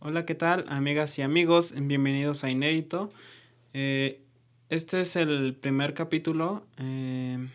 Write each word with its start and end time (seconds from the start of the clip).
Hola, 0.00 0.24
¿qué 0.24 0.36
tal, 0.36 0.64
amigas 0.68 1.18
y 1.18 1.22
amigos? 1.22 1.74
Bienvenidos 1.76 2.44
a 2.44 2.50
Inédito. 2.50 3.08
Eh, 3.74 4.22
este 4.68 5.00
es 5.00 5.16
el 5.16 5.56
primer 5.56 5.92
capítulo. 5.92 6.64
Eh, 6.76 7.48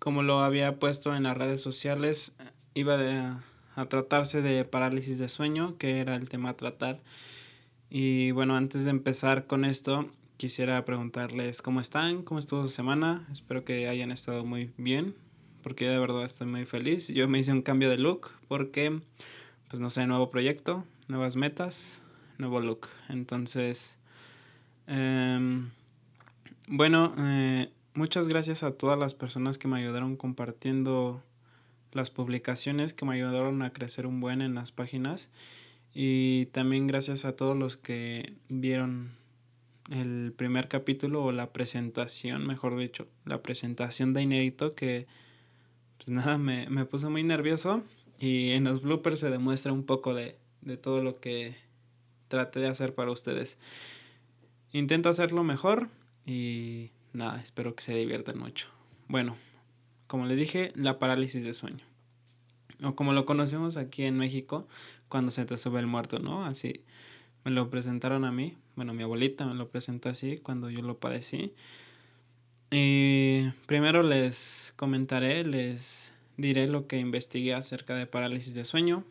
como 0.00 0.24
lo 0.24 0.40
había 0.40 0.80
puesto 0.80 1.14
en 1.14 1.22
las 1.22 1.36
redes 1.36 1.60
sociales, 1.60 2.34
iba 2.74 3.44
a 3.76 3.86
tratarse 3.86 4.42
de 4.42 4.64
parálisis 4.64 5.20
de 5.20 5.28
sueño, 5.28 5.78
que 5.78 6.00
era 6.00 6.16
el 6.16 6.28
tema 6.28 6.48
a 6.48 6.56
tratar. 6.56 7.00
Y 7.90 8.32
bueno, 8.32 8.56
antes 8.56 8.82
de 8.84 8.90
empezar 8.90 9.46
con 9.46 9.64
esto, 9.64 10.10
quisiera 10.36 10.84
preguntarles 10.84 11.62
cómo 11.62 11.80
están, 11.80 12.24
cómo 12.24 12.40
estuvo 12.40 12.64
su 12.64 12.70
semana. 12.70 13.24
Espero 13.30 13.64
que 13.64 13.86
hayan 13.86 14.10
estado 14.10 14.44
muy 14.44 14.72
bien, 14.78 15.14
porque 15.62 15.88
de 15.88 16.00
verdad 16.00 16.24
estoy 16.24 16.48
muy 16.48 16.64
feliz. 16.64 17.06
Yo 17.06 17.28
me 17.28 17.38
hice 17.38 17.52
un 17.52 17.62
cambio 17.62 17.88
de 17.88 17.98
look 17.98 18.32
porque, 18.48 19.00
pues 19.70 19.80
no 19.80 19.90
sé, 19.90 20.08
nuevo 20.08 20.28
proyecto, 20.28 20.84
nuevas 21.08 21.36
metas, 21.36 22.02
nuevo 22.38 22.60
look. 22.60 22.88
Entonces, 23.08 23.98
em, 24.86 25.70
bueno, 26.66 27.14
eh, 27.18 27.70
muchas 27.94 28.28
gracias 28.28 28.62
a 28.62 28.72
todas 28.72 28.98
las 28.98 29.14
personas 29.14 29.58
que 29.58 29.68
me 29.68 29.78
ayudaron 29.78 30.16
compartiendo 30.16 31.22
las 31.92 32.10
publicaciones, 32.10 32.92
que 32.92 33.04
me 33.04 33.14
ayudaron 33.14 33.62
a 33.62 33.72
crecer 33.72 34.06
un 34.06 34.20
buen 34.20 34.42
en 34.42 34.54
las 34.54 34.72
páginas. 34.72 35.30
Y 35.94 36.46
también 36.46 36.86
gracias 36.86 37.24
a 37.24 37.36
todos 37.36 37.56
los 37.56 37.76
que 37.76 38.34
vieron 38.48 39.12
el 39.90 40.32
primer 40.36 40.68
capítulo 40.68 41.22
o 41.22 41.32
la 41.32 41.52
presentación, 41.52 42.46
mejor 42.46 42.76
dicho, 42.76 43.06
la 43.24 43.42
presentación 43.42 44.12
de 44.12 44.22
Inédito 44.22 44.74
que 44.74 45.06
pues 45.98 46.08
nada, 46.08 46.38
me, 46.38 46.68
me 46.70 46.84
puso 46.84 47.10
muy 47.10 47.22
nervioso 47.22 47.82
y 48.18 48.52
en 48.52 48.64
los 48.64 48.82
bloopers 48.82 49.20
se 49.20 49.30
demuestra 49.30 49.72
un 49.72 49.84
poco 49.84 50.14
de, 50.14 50.36
de 50.64 50.76
todo 50.76 51.02
lo 51.02 51.20
que 51.20 51.56
traté 52.28 52.60
de 52.60 52.68
hacer 52.68 52.94
para 52.94 53.10
ustedes. 53.10 53.58
Intento 54.72 55.08
hacerlo 55.08 55.44
mejor 55.44 55.88
y 56.26 56.90
nada, 57.12 57.40
espero 57.40 57.74
que 57.74 57.84
se 57.84 57.94
diviertan 57.94 58.38
mucho. 58.38 58.68
Bueno, 59.08 59.36
como 60.06 60.26
les 60.26 60.38
dije, 60.38 60.72
la 60.74 60.98
parálisis 60.98 61.44
de 61.44 61.54
sueño. 61.54 61.84
O 62.82 62.96
como 62.96 63.12
lo 63.12 63.24
conocemos 63.24 63.76
aquí 63.76 64.04
en 64.04 64.18
México, 64.18 64.66
cuando 65.08 65.30
se 65.30 65.44
te 65.44 65.56
sube 65.56 65.80
el 65.80 65.86
muerto, 65.86 66.18
¿no? 66.18 66.44
Así 66.44 66.84
me 67.44 67.50
lo 67.50 67.70
presentaron 67.70 68.24
a 68.24 68.32
mí. 68.32 68.56
Bueno, 68.74 68.94
mi 68.94 69.02
abuelita 69.02 69.46
me 69.46 69.54
lo 69.54 69.68
presentó 69.68 70.08
así 70.08 70.38
cuando 70.38 70.70
yo 70.70 70.82
lo 70.82 70.98
padecí. 70.98 71.54
Y 72.70 73.50
primero 73.66 74.02
les 74.02 74.74
comentaré, 74.76 75.44
les 75.44 76.12
diré 76.36 76.66
lo 76.66 76.88
que 76.88 76.98
investigué 76.98 77.54
acerca 77.54 77.94
de 77.94 78.06
parálisis 78.06 78.54
de 78.54 78.64
sueño. 78.64 79.04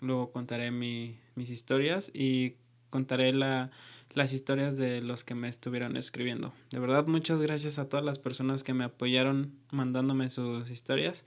Luego 0.00 0.30
contaré 0.30 0.70
mis 0.70 1.18
historias 1.36 2.10
y 2.14 2.54
contaré 2.90 3.32
la, 3.32 3.70
las 4.14 4.32
historias 4.32 4.76
de 4.76 5.02
los 5.02 5.24
que 5.24 5.34
me 5.34 5.48
estuvieron 5.48 5.96
escribiendo. 5.96 6.52
De 6.70 6.78
verdad, 6.78 7.06
muchas 7.06 7.40
gracias 7.40 7.78
a 7.78 7.88
todas 7.88 8.04
las 8.04 8.18
personas 8.18 8.64
que 8.64 8.74
me 8.74 8.84
apoyaron 8.84 9.52
mandándome 9.70 10.30
sus 10.30 10.70
historias. 10.70 11.24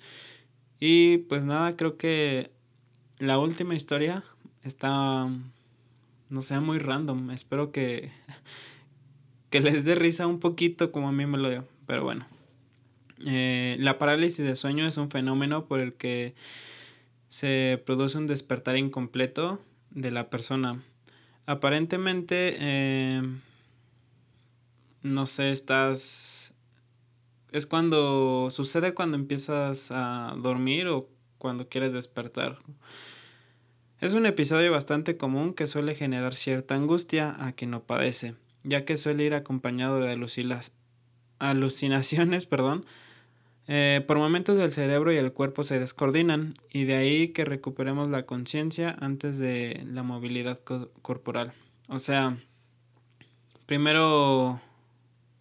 Y 0.80 1.20
pues 1.20 1.44
nada, 1.44 1.76
creo 1.78 1.98
que 1.98 2.52
la 3.20 3.38
última 3.40 3.76
historia 3.76 4.24
está, 4.64 5.28
no 6.30 6.42
sea 6.42 6.60
muy 6.60 6.80
random. 6.80 7.32
Espero 7.32 7.72
que, 7.72 8.12
que 9.50 9.62
les 9.62 9.86
dé 9.86 9.96
risa 9.96 10.28
un 10.28 10.40
poquito 10.40 10.92
como 10.92 11.10
a 11.10 11.12
mí 11.12 11.26
me 11.26 11.38
lo 11.38 11.50
dio. 11.50 11.68
Pero 11.86 12.04
bueno. 12.04 12.26
Eh, 13.24 13.78
la 13.80 14.00
parálisis 14.00 14.44
de 14.44 14.56
sueño 14.56 14.88
es 14.88 14.98
un 14.98 15.12
fenómeno 15.12 15.66
por 15.66 15.80
el 15.80 15.94
que 15.94 16.34
se 17.32 17.82
produce 17.86 18.18
un 18.18 18.28
despertar 18.28 18.76
incompleto 18.76 19.62
de 19.90 20.12
la 20.12 20.30
persona. 20.30 20.84
Aparentemente, 21.46 22.58
eh, 22.60 23.22
no 25.02 25.26
sé, 25.28 25.54
estás... 25.54 26.54
Es 27.54 27.66
cuando 27.66 28.50
sucede 28.52 28.94
cuando 28.94 29.16
empiezas 29.16 29.92
a 29.92 30.36
dormir 30.40 30.88
o 30.88 31.08
cuando 31.38 31.70
quieres 31.70 31.94
despertar. 31.94 32.60
Es 34.02 34.12
un 34.12 34.26
episodio 34.26 34.70
bastante 34.70 35.16
común 35.16 35.54
que 35.54 35.68
suele 35.68 35.96
generar 35.96 36.36
cierta 36.36 36.76
angustia 36.76 37.34
a 37.40 37.54
quien 37.54 37.72
no 37.72 37.84
padece, 37.84 38.36
ya 38.66 38.84
que 38.84 38.98
suele 38.98 39.24
ir 39.24 39.36
acompañado 39.36 40.02
de 40.02 40.12
alucinaciones, 41.40 42.46
perdón, 42.50 42.86
eh, 43.68 44.04
por 44.08 44.18
momentos 44.18 44.60
el 44.60 44.72
cerebro 44.72 45.14
y 45.14 45.18
el 45.18 45.34
cuerpo 45.34 45.64
se 45.64 45.80
descoordinan 45.80 46.56
y 46.72 46.86
de 46.86 46.96
ahí 46.96 47.28
que 47.30 47.46
recuperemos 47.46 48.10
la 48.10 48.26
conciencia 48.26 48.96
antes 49.00 49.38
de 49.38 49.84
la 49.86 50.04
movilidad 50.04 50.60
corporal. 51.02 51.54
O 51.88 52.00
sea, 52.00 52.38
primero 53.66 54.60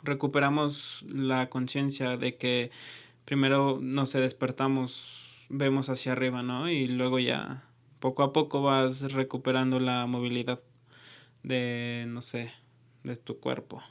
recuperamos 0.02 1.04
la 1.12 1.48
conciencia 1.48 2.16
de 2.16 2.36
que 2.36 2.70
primero 3.24 3.78
no 3.80 4.06
se 4.06 4.20
despertamos, 4.20 5.46
vemos 5.48 5.88
hacia 5.88 6.12
arriba, 6.12 6.42
¿no? 6.42 6.68
Y 6.68 6.88
luego 6.88 7.18
ya 7.18 7.64
poco 8.00 8.22
a 8.22 8.32
poco 8.32 8.62
vas 8.62 9.12
recuperando 9.12 9.78
la 9.78 10.06
movilidad 10.06 10.60
de, 11.42 12.04
no 12.08 12.22
sé, 12.22 12.52
de 13.04 13.16
tu 13.16 13.38
cuerpo. 13.38 13.82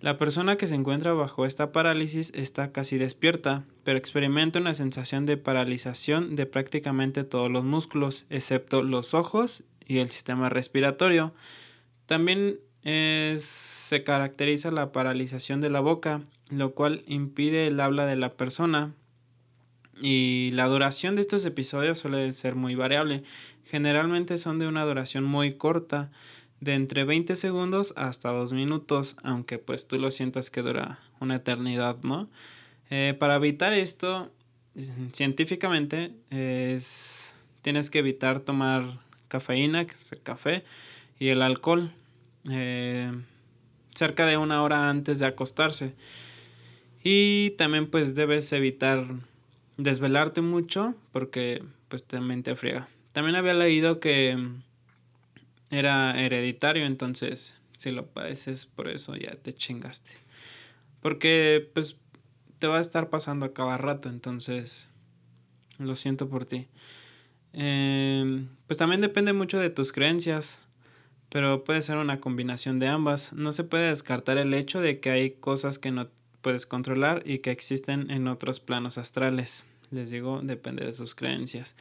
La 0.00 0.16
persona 0.16 0.56
que 0.56 0.68
se 0.68 0.76
encuentra 0.76 1.12
bajo 1.12 1.44
esta 1.44 1.72
parálisis 1.72 2.32
está 2.34 2.70
casi 2.70 2.98
despierta, 2.98 3.64
pero 3.82 3.98
experimenta 3.98 4.60
una 4.60 4.74
sensación 4.74 5.26
de 5.26 5.36
paralización 5.36 6.36
de 6.36 6.46
prácticamente 6.46 7.24
todos 7.24 7.50
los 7.50 7.64
músculos, 7.64 8.24
excepto 8.30 8.82
los 8.82 9.12
ojos 9.12 9.64
y 9.86 9.98
el 9.98 10.08
sistema 10.10 10.50
respiratorio. 10.50 11.34
También 12.06 12.60
se 12.84 14.04
caracteriza 14.04 14.70
la 14.70 14.92
paralización 14.92 15.60
de 15.60 15.70
la 15.70 15.80
boca, 15.80 16.22
lo 16.50 16.74
cual 16.74 17.02
impide 17.06 17.66
el 17.66 17.80
habla 17.80 18.06
de 18.06 18.16
la 18.16 18.34
persona. 18.34 18.94
Y 20.00 20.52
la 20.52 20.68
duración 20.68 21.16
de 21.16 21.22
estos 21.22 21.44
episodios 21.44 21.98
suele 21.98 22.30
ser 22.32 22.54
muy 22.54 22.76
variable. 22.76 23.24
Generalmente 23.64 24.38
son 24.38 24.60
de 24.60 24.68
una 24.68 24.84
duración 24.84 25.24
muy 25.24 25.54
corta, 25.54 26.12
de 26.60 26.74
entre 26.74 27.04
20 27.04 27.36
segundos 27.36 27.94
hasta 27.96 28.30
2 28.30 28.52
minutos, 28.52 29.16
aunque 29.22 29.58
pues 29.58 29.86
tú 29.86 29.98
lo 29.98 30.10
sientas 30.10 30.50
que 30.50 30.62
dura 30.62 30.98
una 31.20 31.36
eternidad, 31.36 31.96
¿no? 32.02 32.28
Eh, 32.90 33.14
para 33.18 33.36
evitar 33.36 33.72
esto, 33.72 34.30
científicamente, 35.12 36.12
es, 36.30 37.34
tienes 37.62 37.90
que 37.90 38.00
evitar 38.00 38.40
tomar 38.40 39.00
cafeína, 39.28 39.86
que 39.86 39.94
es 39.94 40.12
el 40.12 40.22
café, 40.22 40.64
y 41.18 41.28
el 41.28 41.42
alcohol 41.42 41.92
eh, 42.50 43.12
cerca 43.94 44.26
de 44.26 44.36
una 44.36 44.62
hora 44.62 44.88
antes 44.88 45.18
de 45.18 45.26
acostarse. 45.26 45.94
Y 47.02 47.50
también 47.50 47.88
pues 47.88 48.14
debes 48.14 48.52
evitar 48.52 49.06
desvelarte 49.76 50.40
mucho 50.40 50.94
porque 51.12 51.62
pues 51.88 52.04
también 52.04 52.42
te 52.42 52.54
friega. 52.56 52.88
También 53.12 53.36
había 53.36 53.54
leído 53.54 54.00
que 54.00 54.36
era 55.70 56.20
hereditario, 56.20 56.86
entonces 56.86 57.56
si 57.76 57.92
lo 57.92 58.06
padeces 58.06 58.66
por 58.66 58.88
eso 58.88 59.16
ya 59.16 59.36
te 59.36 59.52
chingaste. 59.52 60.12
Porque 61.00 61.70
pues 61.74 61.96
te 62.58 62.66
va 62.66 62.78
a 62.78 62.80
estar 62.80 63.08
pasando 63.08 63.46
a 63.46 63.54
cada 63.54 63.76
rato, 63.76 64.08
entonces 64.08 64.88
lo 65.78 65.94
siento 65.94 66.28
por 66.28 66.44
ti. 66.44 66.66
Em, 67.52 68.48
pues 68.66 68.78
también 68.78 69.00
depende 69.00 69.32
mucho 69.32 69.58
de 69.58 69.70
tus 69.70 69.92
creencias, 69.92 70.60
pero 71.28 71.64
puede 71.64 71.82
ser 71.82 71.98
una 71.98 72.20
combinación 72.20 72.78
de 72.78 72.88
ambas. 72.88 73.32
No 73.32 73.52
se 73.52 73.64
puede 73.64 73.88
descartar 73.90 74.38
el 74.38 74.54
hecho 74.54 74.80
de 74.80 75.00
que 75.00 75.10
hay 75.10 75.30
cosas 75.32 75.78
que 75.78 75.92
no 75.92 76.08
puedes 76.40 76.66
controlar 76.66 77.22
y 77.24 77.38
que 77.38 77.50
existen 77.50 78.10
en 78.10 78.28
otros 78.28 78.60
planos 78.60 78.98
astrales. 78.98 79.64
Les 79.90 80.10
digo, 80.10 80.40
depende 80.42 80.84
de 80.84 80.94
sus 80.94 81.14
creencias. 81.14 81.76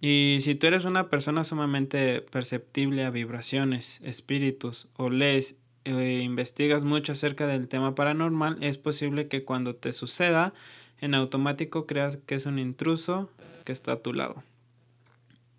Y 0.00 0.38
si 0.42 0.54
tú 0.54 0.68
eres 0.68 0.84
una 0.84 1.08
persona 1.08 1.42
sumamente 1.42 2.20
perceptible 2.20 3.04
a 3.04 3.10
vibraciones, 3.10 4.00
espíritus 4.04 4.88
o 4.96 5.10
lees 5.10 5.56
e 5.84 6.20
investigas 6.20 6.84
mucho 6.84 7.12
acerca 7.12 7.46
del 7.46 7.68
tema 7.68 7.94
paranormal, 7.94 8.58
es 8.60 8.78
posible 8.78 9.28
que 9.28 9.44
cuando 9.44 9.74
te 9.74 9.92
suceda, 9.92 10.54
en 11.00 11.14
automático 11.14 11.86
creas 11.86 12.18
que 12.18 12.36
es 12.36 12.46
un 12.46 12.58
intruso 12.58 13.30
que 13.64 13.72
está 13.72 13.92
a 13.92 14.02
tu 14.02 14.12
lado. 14.12 14.42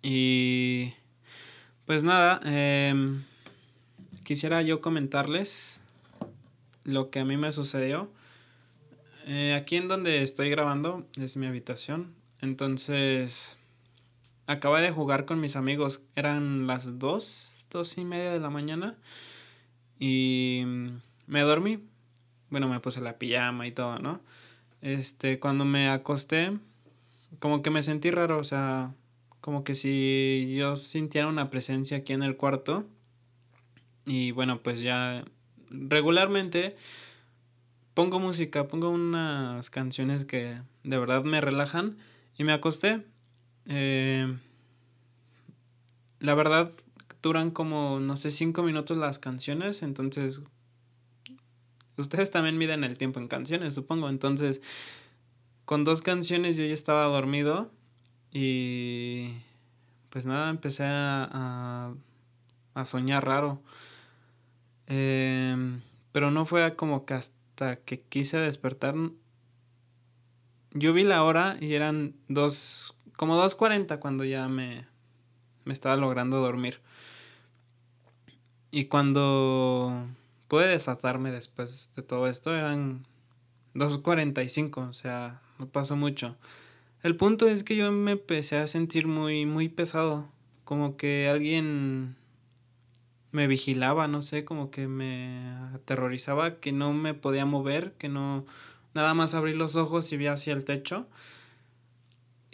Y 0.02 0.94
pues 1.84 2.04
nada, 2.04 2.40
em, 2.44 3.24
quisiera 4.24 4.62
yo 4.62 4.80
comentarles 4.80 5.80
lo 6.84 7.10
que 7.10 7.20
a 7.20 7.24
mí 7.24 7.36
me 7.36 7.52
sucedió. 7.52 8.10
Eh, 9.26 9.54
aquí 9.54 9.76
en 9.76 9.88
donde 9.88 10.22
estoy 10.22 10.48
grabando 10.48 11.06
es 11.16 11.36
mi 11.36 11.46
habitación. 11.46 12.14
Entonces 12.40 13.58
acabé 14.50 14.82
de 14.82 14.90
jugar 14.90 15.26
con 15.26 15.40
mis 15.40 15.56
amigos. 15.56 16.02
Eran 16.16 16.66
las 16.66 16.98
dos, 16.98 17.64
dos 17.70 17.96
y 17.98 18.04
media 18.04 18.32
de 18.32 18.40
la 18.40 18.50
mañana. 18.50 18.96
Y 19.98 20.64
me 21.26 21.40
dormí. 21.42 21.78
Bueno, 22.50 22.68
me 22.68 22.80
puse 22.80 23.00
la 23.00 23.18
pijama 23.18 23.66
y 23.66 23.72
todo, 23.72 23.98
¿no? 24.00 24.20
Este, 24.82 25.38
cuando 25.38 25.64
me 25.64 25.88
acosté, 25.88 26.52
como 27.38 27.62
que 27.62 27.70
me 27.70 27.82
sentí 27.82 28.10
raro, 28.10 28.38
o 28.38 28.44
sea, 28.44 28.92
como 29.40 29.62
que 29.62 29.74
si 29.74 30.54
yo 30.56 30.76
sintiera 30.76 31.28
una 31.28 31.48
presencia 31.50 31.98
aquí 31.98 32.12
en 32.12 32.24
el 32.24 32.36
cuarto. 32.36 32.86
Y 34.04 34.32
bueno, 34.32 34.62
pues 34.62 34.80
ya 34.80 35.24
regularmente 35.70 36.74
pongo 37.94 38.18
música, 38.18 38.66
pongo 38.66 38.90
unas 38.90 39.70
canciones 39.70 40.24
que 40.24 40.58
de 40.82 40.98
verdad 40.98 41.22
me 41.22 41.40
relajan 41.40 41.98
y 42.36 42.42
me 42.42 42.52
acosté. 42.52 43.04
Eh, 43.70 44.36
la 46.18 46.34
verdad 46.34 46.70
duran 47.22 47.50
como, 47.50 48.00
no 48.00 48.16
sé, 48.16 48.30
cinco 48.30 48.62
minutos 48.62 48.96
las 48.96 49.18
canciones, 49.18 49.82
entonces 49.82 50.42
ustedes 51.96 52.30
también 52.30 52.58
miden 52.58 52.84
el 52.84 52.98
tiempo 52.98 53.20
en 53.20 53.28
canciones, 53.28 53.74
supongo. 53.74 54.08
Entonces, 54.08 54.60
con 55.64 55.84
dos 55.84 56.02
canciones 56.02 56.56
yo 56.56 56.64
ya 56.64 56.74
estaba 56.74 57.04
dormido 57.04 57.70
y 58.32 59.34
pues 60.10 60.26
nada, 60.26 60.50
empecé 60.50 60.84
a, 60.84 61.94
a, 62.74 62.86
soñar 62.86 63.24
raro. 63.24 63.62
Em, 64.86 65.80
pero 66.12 66.30
no 66.32 66.44
fue 66.44 66.74
como 66.74 67.04
que 67.06 67.14
hasta 67.14 67.76
que 67.76 68.00
quise 68.00 68.38
despertar. 68.38 68.94
Yo 70.72 70.92
vi 70.92 71.04
la 71.04 71.22
hora 71.22 71.56
y 71.60 71.74
eran 71.74 72.14
dos, 72.28 72.96
como 73.20 73.36
2.40 73.36 73.98
cuando 73.98 74.24
ya 74.24 74.48
me, 74.48 74.86
me 75.66 75.74
estaba 75.74 75.94
logrando 75.94 76.38
dormir. 76.38 76.80
Y 78.70 78.86
cuando 78.86 80.06
pude 80.48 80.68
desatarme 80.68 81.30
después 81.30 81.92
de 81.94 82.02
todo 82.02 82.28
esto 82.28 82.56
eran 82.56 83.04
2.45, 83.74 84.88
o 84.88 84.92
sea, 84.94 85.42
no 85.58 85.66
pasó 85.68 85.96
mucho. 85.96 86.38
El 87.02 87.14
punto 87.14 87.46
es 87.46 87.62
que 87.62 87.76
yo 87.76 87.92
me 87.92 88.12
empecé 88.12 88.56
a 88.56 88.66
sentir 88.66 89.06
muy, 89.06 89.44
muy 89.44 89.68
pesado, 89.68 90.26
como 90.64 90.96
que 90.96 91.28
alguien 91.28 92.16
me 93.32 93.46
vigilaba, 93.46 94.08
no 94.08 94.22
sé, 94.22 94.46
como 94.46 94.70
que 94.70 94.88
me 94.88 95.46
aterrorizaba, 95.74 96.58
que 96.58 96.72
no 96.72 96.94
me 96.94 97.12
podía 97.12 97.44
mover, 97.44 97.92
que 97.98 98.08
no, 98.08 98.46
nada 98.94 99.12
más 99.12 99.34
abrí 99.34 99.52
los 99.52 99.76
ojos 99.76 100.10
y 100.10 100.16
vi 100.16 100.28
hacia 100.28 100.54
el 100.54 100.64
techo. 100.64 101.06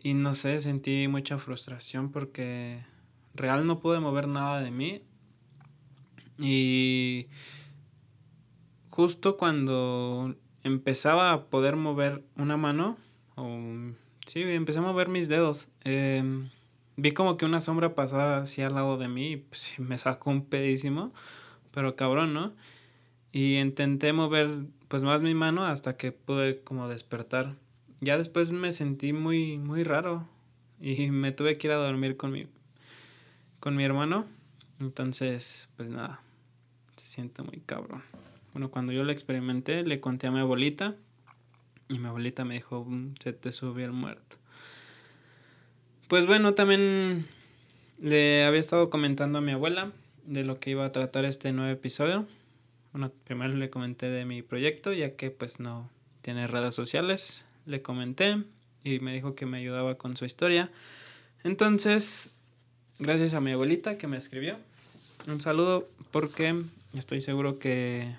Y 0.02 0.14
no 0.14 0.34
sé, 0.34 0.60
sentí 0.60 1.08
mucha 1.08 1.38
frustración 1.38 2.12
porque 2.12 2.84
real 3.34 3.66
no 3.66 3.80
pude 3.80 4.00
mover 4.00 4.28
nada 4.28 4.60
de 4.60 4.70
mí. 4.70 5.02
Y 6.38 7.28
justo 8.90 9.36
cuando 9.36 10.34
empezaba 10.62 11.32
a 11.32 11.44
poder 11.46 11.76
mover 11.76 12.24
una 12.36 12.56
mano, 12.56 12.98
o 13.36 13.58
sí, 14.26 14.42
empecé 14.42 14.78
a 14.78 14.82
mover 14.82 15.08
mis 15.08 15.28
dedos, 15.28 15.70
em, 15.84 16.50
vi 16.96 17.12
como 17.12 17.36
que 17.36 17.44
una 17.44 17.60
sombra 17.60 17.94
pasaba 17.94 18.38
así 18.38 18.62
al 18.62 18.74
lado 18.74 18.98
de 18.98 19.08
mí 19.08 19.32
y 19.32 19.36
pues, 19.36 19.74
me 19.78 19.98
sacó 19.98 20.30
un 20.30 20.46
pedísimo, 20.46 21.12
pero 21.72 21.96
cabrón, 21.96 22.34
¿no? 22.34 22.54
Y 23.32 23.58
intenté 23.58 24.12
mover 24.12 24.66
pues 24.88 25.02
más 25.02 25.22
mi 25.22 25.34
mano 25.34 25.66
hasta 25.66 25.96
que 25.96 26.12
pude 26.12 26.62
como 26.62 26.88
despertar. 26.88 27.54
Ya 28.00 28.18
después 28.18 28.50
me 28.50 28.72
sentí 28.72 29.12
muy, 29.12 29.58
muy 29.58 29.82
raro 29.82 30.28
y 30.80 31.10
me 31.10 31.32
tuve 31.32 31.56
que 31.56 31.68
ir 31.68 31.72
a 31.72 31.76
dormir 31.76 32.16
con 32.16 32.32
mi, 32.32 32.46
con 33.60 33.76
mi 33.76 33.84
hermano. 33.84 34.26
Entonces, 34.80 35.70
pues 35.76 35.90
nada, 35.90 36.20
se 36.96 37.06
siente 37.06 37.42
muy 37.42 37.62
cabrón. 37.64 38.02
Bueno, 38.52 38.70
cuando 38.70 38.92
yo 38.92 39.04
lo 39.04 39.12
experimenté, 39.12 39.84
le 39.84 40.00
conté 40.00 40.26
a 40.26 40.30
mi 40.30 40.40
abuelita 40.40 40.94
y 41.88 41.98
mi 41.98 42.08
abuelita 42.08 42.44
me 42.44 42.54
dijo, 42.54 42.84
mm, 42.84 43.14
se 43.20 43.32
te 43.32 43.52
subió 43.52 43.86
el 43.86 43.92
muerto. 43.92 44.36
Pues 46.08 46.26
bueno, 46.26 46.54
también 46.54 47.26
le 47.98 48.44
había 48.44 48.60
estado 48.60 48.90
comentando 48.90 49.38
a 49.38 49.40
mi 49.40 49.52
abuela 49.52 49.92
de 50.24 50.44
lo 50.44 50.60
que 50.60 50.70
iba 50.70 50.84
a 50.84 50.92
tratar 50.92 51.24
este 51.24 51.52
nuevo 51.52 51.70
episodio. 51.70 52.26
Bueno, 52.92 53.10
primero 53.24 53.54
le 53.54 53.70
comenté 53.70 54.10
de 54.10 54.24
mi 54.24 54.42
proyecto, 54.42 54.92
ya 54.92 55.16
que 55.16 55.30
pues 55.30 55.60
no 55.60 55.90
tiene 56.22 56.46
redes 56.46 56.74
sociales. 56.74 57.45
Le 57.66 57.82
comenté 57.82 58.42
y 58.84 59.00
me 59.00 59.12
dijo 59.12 59.34
que 59.34 59.46
me 59.46 59.58
ayudaba 59.58 59.98
con 59.98 60.16
su 60.16 60.24
historia. 60.24 60.70
Entonces, 61.44 62.34
gracias 62.98 63.34
a 63.34 63.40
mi 63.40 63.52
abuelita 63.52 63.98
que 63.98 64.06
me 64.06 64.16
escribió. 64.16 64.56
Un 65.26 65.40
saludo 65.40 65.88
porque 66.12 66.62
estoy 66.94 67.20
seguro 67.20 67.58
que 67.58 68.14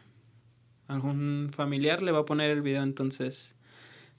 algún 0.87 1.49
familiar 1.53 2.01
le 2.01 2.11
va 2.11 2.19
a 2.19 2.25
poner 2.25 2.51
el 2.51 2.61
video, 2.61 2.83
entonces 2.83 3.55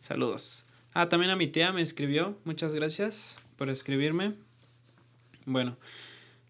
saludos. 0.00 0.64
Ah, 0.94 1.08
también 1.08 1.30
a 1.30 1.36
mi 1.36 1.46
tía 1.46 1.72
me 1.72 1.82
escribió, 1.82 2.38
muchas 2.44 2.74
gracias 2.74 3.38
por 3.56 3.68
escribirme. 3.68 4.34
Bueno, 5.44 5.76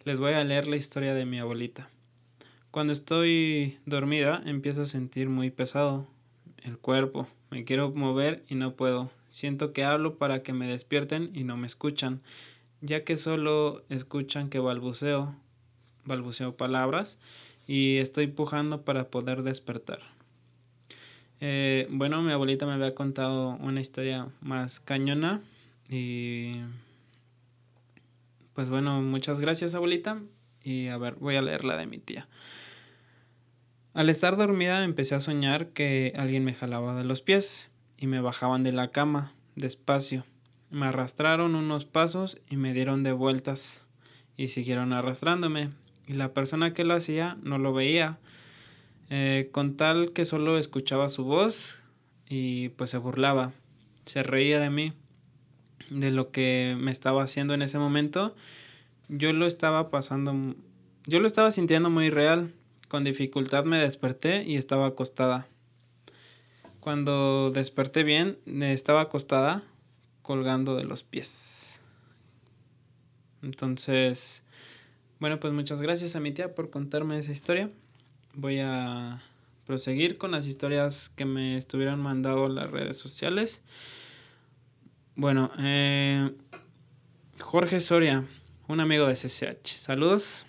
les 0.04 0.20
voy 0.20 0.32
a 0.32 0.44
leer 0.44 0.66
la 0.66 0.76
historia 0.76 1.14
de 1.14 1.26
mi 1.26 1.38
abuelita. 1.38 1.90
Cuando 2.70 2.92
estoy 2.92 3.78
dormida 3.86 4.42
empiezo 4.46 4.82
a 4.82 4.86
sentir 4.86 5.28
muy 5.28 5.50
pesado 5.50 6.06
el 6.62 6.78
cuerpo, 6.78 7.26
me 7.50 7.64
quiero 7.64 7.90
mover 7.90 8.44
y 8.48 8.54
no 8.54 8.74
puedo. 8.74 9.10
Siento 9.28 9.72
que 9.72 9.84
hablo 9.84 10.16
para 10.16 10.42
que 10.42 10.52
me 10.52 10.66
despierten 10.66 11.30
y 11.34 11.44
no 11.44 11.56
me 11.56 11.66
escuchan, 11.66 12.20
ya 12.80 13.04
que 13.04 13.16
solo 13.16 13.82
escuchan 13.88 14.48
que 14.48 14.58
balbuceo, 14.58 15.34
balbuceo 16.04 16.56
palabras 16.56 17.18
y 17.66 17.98
estoy 17.98 18.26
pujando 18.26 18.82
para 18.82 19.08
poder 19.10 19.42
despertar. 19.42 20.00
Eh, 21.40 21.86
bueno, 21.90 22.22
mi 22.22 22.32
abuelita 22.32 22.66
me 22.66 22.72
había 22.72 22.94
contado 22.94 23.50
una 23.60 23.80
historia 23.80 24.28
más 24.40 24.80
cañona 24.80 25.40
y 25.88 26.56
pues 28.54 28.70
bueno, 28.70 29.00
muchas 29.02 29.38
gracias 29.38 29.74
abuelita 29.74 30.20
y 30.64 30.88
a 30.88 30.98
ver, 30.98 31.14
voy 31.14 31.36
a 31.36 31.42
leer 31.42 31.64
la 31.64 31.76
de 31.76 31.86
mi 31.86 31.98
tía. 31.98 32.26
Al 33.94 34.08
estar 34.10 34.36
dormida 34.36 34.84
empecé 34.84 35.14
a 35.14 35.20
soñar 35.20 35.68
que 35.68 36.12
alguien 36.16 36.44
me 36.44 36.54
jalaba 36.54 36.94
de 36.94 37.04
los 37.04 37.20
pies 37.20 37.70
y 37.96 38.06
me 38.06 38.20
bajaban 38.20 38.62
de 38.62 38.72
la 38.72 38.88
cama 38.88 39.32
despacio. 39.56 40.24
Me 40.70 40.86
arrastraron 40.86 41.54
unos 41.54 41.84
pasos 41.84 42.38
y 42.48 42.56
me 42.56 42.74
dieron 42.74 43.02
de 43.02 43.12
vueltas 43.12 43.82
y 44.36 44.48
siguieron 44.48 44.92
arrastrándome 44.92 45.70
y 46.06 46.14
la 46.14 46.32
persona 46.32 46.72
que 46.72 46.84
lo 46.84 46.94
hacía 46.94 47.36
no 47.42 47.58
lo 47.58 47.72
veía, 47.72 48.18
eh, 49.10 49.50
con 49.52 49.76
tal 49.76 50.12
que 50.12 50.24
solo 50.24 50.58
escuchaba 50.58 51.08
su 51.10 51.24
voz 51.24 51.82
y 52.28 52.70
pues 52.70 52.90
se 52.90 52.98
burlaba, 52.98 53.52
se 54.06 54.22
reía 54.22 54.58
de 54.58 54.70
mí, 54.70 54.92
de 55.90 56.10
lo 56.10 56.30
que 56.30 56.76
me 56.78 56.90
estaba 56.90 57.22
haciendo 57.22 57.54
en 57.54 57.62
ese 57.62 57.78
momento. 57.78 58.34
Yo 59.08 59.32
lo 59.32 59.46
estaba 59.46 59.90
pasando, 59.90 60.54
yo 61.06 61.20
lo 61.20 61.26
estaba 61.26 61.50
sintiendo 61.50 61.90
muy 61.90 62.10
real. 62.10 62.52
Con 62.88 63.04
dificultad 63.04 63.64
me 63.64 63.78
desperté 63.78 64.44
y 64.44 64.56
estaba 64.56 64.86
acostada. 64.86 65.46
Cuando 66.80 67.50
desperté 67.50 68.02
bien, 68.02 68.38
estaba 68.46 69.02
acostada 69.02 69.62
colgando 70.22 70.74
de 70.74 70.84
los 70.84 71.02
pies. 71.02 71.80
Entonces, 73.42 74.42
bueno, 75.20 75.38
pues 75.38 75.52
muchas 75.52 75.82
gracias 75.82 76.16
a 76.16 76.20
mi 76.20 76.32
tía 76.32 76.54
por 76.54 76.70
contarme 76.70 77.18
esa 77.18 77.32
historia. 77.32 77.70
Voy 78.34 78.60
a 78.60 79.20
proseguir 79.66 80.16
con 80.16 80.30
las 80.30 80.46
historias 80.46 81.10
que 81.10 81.26
me 81.26 81.58
estuvieron 81.58 82.00
mandando 82.00 82.48
las 82.48 82.70
redes 82.70 82.96
sociales. 82.96 83.60
Bueno, 85.14 85.50
eh, 85.58 86.32
Jorge 87.38 87.80
Soria, 87.80 88.24
un 88.66 88.80
amigo 88.80 89.06
de 89.06 89.14
CCH. 89.14 89.66
Saludos. 89.66 90.47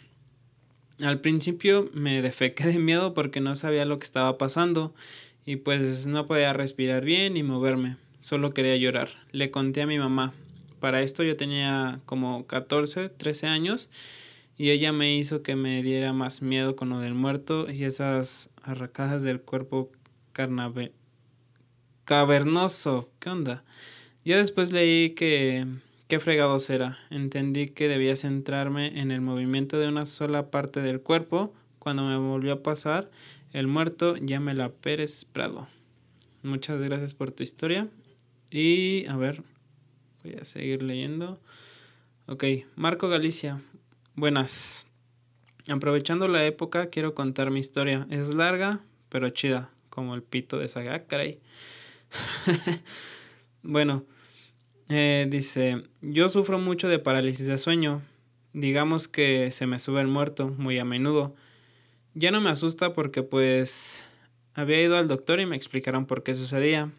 Al 1.02 1.22
principio 1.22 1.90
me 1.94 2.22
defequé 2.22 2.66
de 2.66 2.80
miedo 2.80 3.14
porque 3.14 3.40
no 3.40 3.56
sabía 3.56 3.86
lo 3.86 3.98
que 3.98 4.04
estaba 4.04 4.38
pasando 4.38 4.94
y 5.46 5.56
pues 5.56 6.08
no 6.08 6.26
podía 6.26 6.52
respirar 6.52 7.06
bien 7.06 7.36
ni 7.36 7.44
moverme. 7.44 7.96
Solo 8.20 8.54
quería 8.54 8.76
llorar. 8.76 9.10
Le 9.32 9.50
conté 9.50 9.82
a 9.82 9.88
mi 9.88 9.98
mamá. 9.98 10.34
Para 10.82 11.02
esto 11.02 11.24
yo 11.24 11.38
tenía 11.38 12.02
como 12.06 12.46
14, 12.48 13.10
13 13.10 13.48
años 13.48 13.90
y 14.58 14.72
ella 14.72 14.92
me 14.92 15.16
hizo 15.16 15.42
que 15.42 15.56
me 15.56 15.82
diera 15.84 16.12
más 16.12 16.42
miedo 16.42 16.76
con 16.76 16.90
lo 16.90 17.00
del 17.00 17.14
muerto 17.14 17.72
y 17.72 17.86
esas 17.86 18.52
arracadas 18.62 19.24
del 19.24 19.40
cuerpo 19.40 19.92
cavernoso. 22.04 23.10
¿Qué 23.20 23.30
onda? 23.30 23.64
Ya 24.26 24.38
después 24.38 24.74
leí 24.74 25.12
que 25.12 25.66
qué 26.10 26.20
fregados 26.20 26.70
era. 26.72 26.98
Entendí 27.12 27.70
que 27.70 27.88
debía 27.88 28.16
centrarme 28.16 29.00
en 29.00 29.12
el 29.12 29.22
movimiento 29.22 29.78
de 29.78 29.88
una 29.88 30.08
sola 30.08 30.50
parte 30.50 30.82
del 30.82 31.02
cuerpo. 31.02 31.54
Cuando 31.78 32.04
me 32.04 32.18
volvió 32.18 32.54
a 32.54 32.64
pasar, 32.64 33.12
el 33.54 33.68
muerto 33.68 34.18
ya 34.18 34.40
me 34.40 34.56
la 34.56 34.70
Pérez 34.70 35.24
Prado. 35.24 35.68
Muchas 36.42 36.82
gracias 36.82 37.14
por 37.14 37.32
tu 37.32 37.44
historia. 37.44 37.88
Y 38.50 39.06
a 39.06 39.18
ver, 39.18 39.44
voy 40.24 40.34
a 40.34 40.46
seguir 40.46 40.82
leyendo. 40.82 41.40
Ok, 42.26 42.44
Marco 42.76 43.08
Galicia. 43.08 43.62
Buenas. 44.16 44.88
Aprovechando 45.68 46.28
la 46.28 46.44
época, 46.44 46.90
quiero 46.90 47.14
contar 47.14 47.52
mi 47.52 47.60
historia. 47.60 48.08
Es 48.10 48.34
larga, 48.34 48.80
pero 49.10 49.30
chida, 49.30 49.70
como 49.92 50.16
el 50.16 50.24
pito 50.24 50.58
de 50.58 50.70
Saga, 50.70 51.06
caray. 51.06 51.40
bueno, 53.62 54.06
Eh, 54.92 55.28
dice, 55.30 55.84
yo 56.02 56.30
sufro 56.30 56.58
mucho 56.58 56.90
de 56.90 56.98
parálisis 56.98 57.46
de 57.46 57.60
sueño. 57.60 58.02
Digamos 58.54 59.08
que 59.08 59.52
se 59.52 59.68
me 59.68 59.78
sube 59.78 60.02
el 60.02 60.08
muerto 60.08 60.50
muy 60.50 60.80
a 60.80 60.86
menudo. 60.86 61.36
Ya 62.16 62.32
no 62.32 62.42
me 62.42 62.50
asusta 62.50 62.94
porque 62.94 63.22
pues 63.22 64.04
había 64.56 64.82
ido 64.82 64.98
al 64.98 65.08
doctor 65.08 65.40
y 65.40 65.46
me 65.46 65.56
explicaron 65.56 66.08
por 66.08 66.24
qué 66.24 66.34
sucedía. 66.34 66.92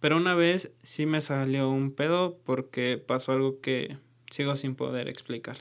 Pero 0.00 0.18
una 0.18 0.34
vez 0.34 0.72
sí 0.82 1.06
me 1.06 1.22
salió 1.22 1.70
un 1.70 1.92
pedo 1.92 2.38
porque 2.44 2.98
pasó 2.98 3.32
algo 3.32 3.60
que 3.62 3.96
sigo 4.30 4.56
sin 4.56 4.74
poder 4.74 5.08
explicar. 5.08 5.58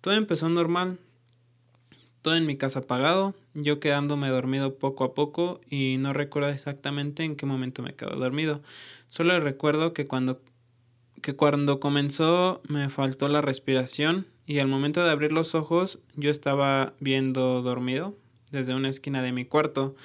Todo 0.00 0.14
empezó 0.14 0.48
normal, 0.48 0.98
todo 2.22 2.36
en 2.36 2.46
mi 2.46 2.56
casa 2.56 2.80
apagado, 2.80 3.34
yo 3.54 3.80
quedándome 3.80 4.28
dormido 4.30 4.78
poco 4.78 5.04
a 5.04 5.14
poco 5.14 5.60
y 5.70 5.96
no 5.98 6.12
recuerdo 6.12 6.48
exactamente 6.50 7.22
en 7.22 7.36
qué 7.36 7.46
momento 7.46 7.82
me 7.82 7.94
quedé 7.94 8.16
dormido. 8.16 8.62
Solo 9.08 9.38
recuerdo 9.40 9.92
que 9.92 10.06
cuando 10.06 10.40
que 11.24 11.34
cuando 11.34 11.80
comenzó 11.80 12.60
me 12.68 12.90
faltó 12.90 13.28
la 13.28 13.40
respiración 13.40 14.26
y 14.44 14.58
al 14.58 14.68
momento 14.68 15.02
de 15.02 15.10
abrir 15.10 15.32
los 15.32 15.54
ojos 15.54 16.02
yo 16.16 16.30
estaba 16.30 16.92
viendo 17.00 17.62
dormido 17.62 18.14
desde 18.50 18.74
una 18.74 18.90
esquina 18.90 19.22
de 19.22 19.32
mi 19.32 19.46
cuarto. 19.46 19.96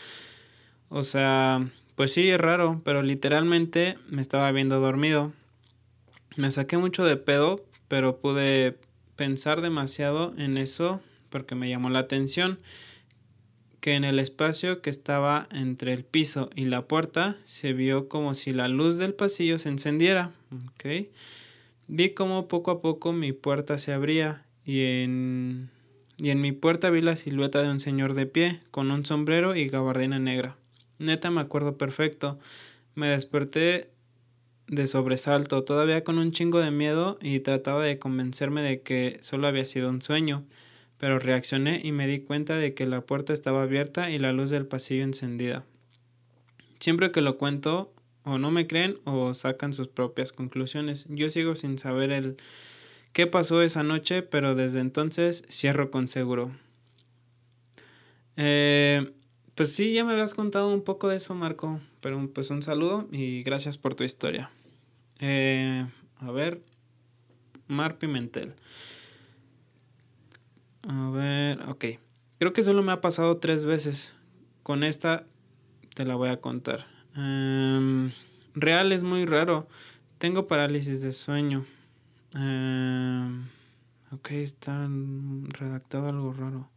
O 0.88 1.04
sea, 1.04 1.68
pues 1.96 2.14
sí, 2.14 2.30
es 2.30 2.40
raro, 2.40 2.80
pero 2.86 3.02
literalmente 3.02 3.98
me 4.08 4.22
estaba 4.22 4.50
viendo 4.54 4.80
dormido. 4.80 5.34
Me 6.38 6.52
saqué 6.52 6.78
mucho 6.78 7.04
de 7.04 7.18
pedo, 7.18 7.66
pero 7.90 8.22
pude 8.22 8.78
pensar 9.18 9.60
demasiado 9.60 10.34
en 10.38 10.58
eso 10.58 11.02
porque 11.30 11.54
me 11.54 11.68
llamó 11.68 11.90
la 11.90 12.00
atención 12.00 12.60
que 13.82 13.96
en 13.96 14.04
el 14.04 14.20
espacio 14.20 14.82
que 14.82 14.90
estaba 14.90 15.48
entre 15.52 15.94
el 15.94 16.04
piso 16.04 16.50
y 16.56 16.66
la 16.66 16.84
puerta 16.84 17.38
se 17.46 17.74
vio 17.74 18.10
como 18.10 18.36
si 18.36 18.52
la 18.52 18.68
luz 18.68 18.98
del 18.98 19.14
pasillo 19.14 19.60
se 19.60 19.70
encendiera. 19.70 20.32
Okay. 20.76 21.10
Vi 21.88 22.12
como 22.12 22.48
poco 22.48 22.72
a 22.72 22.82
poco 22.82 23.14
mi 23.14 23.32
puerta 23.32 23.78
se 23.78 23.94
abría 23.94 24.44
y 24.66 24.82
en, 24.82 25.70
y 26.18 26.30
en 26.30 26.42
mi 26.42 26.52
puerta 26.52 26.90
vi 26.90 27.02
la 27.02 27.16
silueta 27.16 27.64
de 27.64 27.70
un 27.70 27.80
señor 27.80 28.14
de 28.14 28.26
pie 28.26 28.60
con 28.72 28.92
un 28.92 29.06
sombrero 29.06 29.56
y 29.56 29.70
gabardina 29.70 30.20
negra. 30.20 30.56
Neta 30.98 31.32
me 31.32 31.42
acuerdo 31.42 31.78
perfecto. 31.78 32.38
Me 32.96 33.08
desperté 33.08 33.90
de 34.68 34.88
sobresalto, 34.88 35.64
todavía 35.64 36.04
con 36.04 36.20
un 36.20 36.32
chingo 36.32 36.60
de 36.60 36.70
miedo 36.70 37.18
y 37.22 37.40
trataba 37.40 37.84
de 37.84 37.98
convencerme 37.98 38.62
de 38.62 38.82
que 38.82 39.18
solo 39.22 39.48
había 39.48 39.66
sido 39.66 39.90
un 39.90 40.02
sueño 40.02 40.44
pero 41.00 41.18
reaccioné 41.18 41.82
y 41.84 41.92
me 41.92 42.08
di 42.08 42.20
cuenta 42.20 42.58
de 42.58 42.74
que 42.74 42.86
la 42.86 43.02
puerta 43.02 43.34
estaba 43.34 43.64
abierta 43.64 44.12
y 44.12 44.20
la 44.20 44.34
luz 44.34 44.52
del 44.52 44.68
pasillo 44.68 45.04
encendida. 45.04 45.66
Siempre 46.80 47.12
que 47.12 47.22
lo 47.22 47.38
cuento, 47.38 47.94
o 48.24 48.38
no 48.38 48.52
me 48.52 48.68
creen 48.68 49.00
o 49.06 49.34
sacan 49.34 49.74
sus 49.74 49.88
propias 49.88 50.32
conclusiones. 50.32 51.08
Yo 51.10 51.30
sigo 51.30 51.56
sin 51.56 51.78
saber 51.78 52.12
el 52.12 52.38
qué 53.14 53.28
pasó 53.28 53.62
esa 53.62 53.84
noche, 53.84 54.22
pero 54.22 54.56
desde 54.56 54.80
entonces 54.80 55.46
cierro 55.50 55.90
con 55.90 56.08
seguro. 56.08 56.52
Eh, 58.38 59.12
pues 59.56 59.74
sí, 59.74 59.94
ya 59.94 60.04
me 60.06 60.14
habías 60.14 60.34
contado 60.34 60.74
un 60.74 60.84
poco 60.84 61.10
de 61.10 61.18
eso, 61.18 61.34
Marco, 61.34 61.82
pero 62.02 62.30
pues 62.34 62.50
un 62.50 62.62
saludo 62.62 63.08
y 63.12 63.44
gracias 63.44 63.78
por 63.78 63.96
tu 63.96 64.04
historia. 64.04 64.52
Eh, 65.20 65.86
a 66.18 66.32
ver, 66.32 66.62
Mar 67.68 67.98
Pimentel. 67.98 68.54
A 70.88 71.10
ver, 71.10 71.62
ok. 71.68 71.86
Creo 72.38 72.54
que 72.54 72.64
solo 72.64 72.82
me 72.82 72.92
ha 72.92 73.02
pasado 73.02 73.38
tres 73.38 73.66
veces. 73.66 74.14
Con 74.64 74.84
esta 74.84 75.26
te 75.94 76.06
la 76.06 76.16
voy 76.16 76.30
a 76.30 76.40
contar. 76.42 76.86
Em, 77.16 78.12
real 78.54 78.92
es 78.92 79.04
muy 79.04 79.26
raro. 79.26 79.68
Tengo 80.18 80.48
parálisis 80.48 81.02
de 81.02 81.12
sueño. 81.12 81.66
Em, 82.34 83.46
ok, 84.12 84.32
está 84.32 84.88
redactado 85.50 86.08
algo 86.08 86.34
raro. 86.34 86.70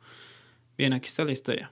Bien, 0.76 0.92
aquí 0.92 1.06
está 1.06 1.25
la 1.25 1.32
historia. 1.32 1.71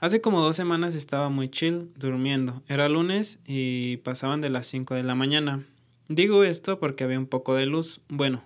Hace 0.00 0.20
como 0.20 0.40
dos 0.40 0.54
semanas 0.54 0.94
estaba 0.94 1.28
muy 1.28 1.50
chill, 1.50 1.90
durmiendo. 1.96 2.62
Era 2.68 2.88
lunes 2.88 3.40
y 3.44 3.96
pasaban 3.98 4.40
de 4.40 4.48
las 4.48 4.68
5 4.68 4.94
de 4.94 5.02
la 5.02 5.16
mañana. 5.16 5.64
Digo 6.08 6.44
esto 6.44 6.78
porque 6.78 7.02
había 7.02 7.18
un 7.18 7.26
poco 7.26 7.54
de 7.54 7.66
luz. 7.66 8.00
Bueno, 8.08 8.42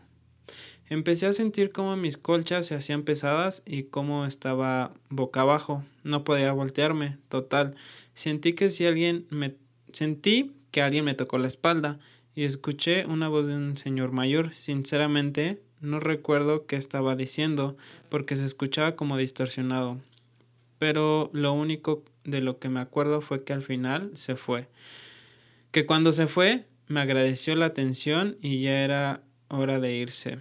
Empecé 0.88 1.26
a 1.26 1.32
sentir 1.32 1.72
cómo 1.72 1.96
mis 1.96 2.18
colchas 2.18 2.66
se 2.66 2.74
hacían 2.74 3.02
pesadas 3.02 3.62
y 3.64 3.84
cómo 3.84 4.26
estaba 4.26 4.92
boca 5.08 5.40
abajo. 5.40 5.84
No 6.04 6.24
podía 6.24 6.52
voltearme. 6.52 7.18
Total. 7.28 7.76
Sentí 8.14 8.52
que 8.52 8.70
si 8.70 8.86
alguien 8.86 9.26
me 9.30 9.54
sentí 9.92 10.52
que 10.70 10.82
alguien 10.82 11.04
me 11.04 11.14
tocó 11.14 11.38
la 11.38 11.46
espalda 11.46 12.00
y 12.34 12.44
escuché 12.44 13.06
una 13.06 13.28
voz 13.28 13.46
de 13.46 13.54
un 13.54 13.76
señor 13.76 14.10
mayor. 14.12 14.54
Sinceramente, 14.54 15.62
no 15.80 16.00
recuerdo 16.00 16.66
qué 16.66 16.76
estaba 16.76 17.14
diciendo 17.14 17.76
porque 18.08 18.36
se 18.36 18.44
escuchaba 18.44 18.96
como 18.96 19.16
distorsionado. 19.16 19.98
Pero 20.78 21.30
lo 21.32 21.52
único 21.52 22.02
de 22.24 22.40
lo 22.40 22.58
que 22.58 22.68
me 22.68 22.80
acuerdo 22.80 23.20
fue 23.20 23.44
que 23.44 23.52
al 23.52 23.62
final 23.62 24.10
se 24.14 24.36
fue. 24.36 24.68
Que 25.70 25.86
cuando 25.86 26.12
se 26.12 26.26
fue, 26.26 26.64
me 26.88 27.00
agradeció 27.00 27.54
la 27.54 27.66
atención 27.66 28.36
y 28.40 28.62
ya 28.62 28.82
era 28.82 29.22
hora 29.48 29.78
de 29.78 29.94
irse. 29.94 30.38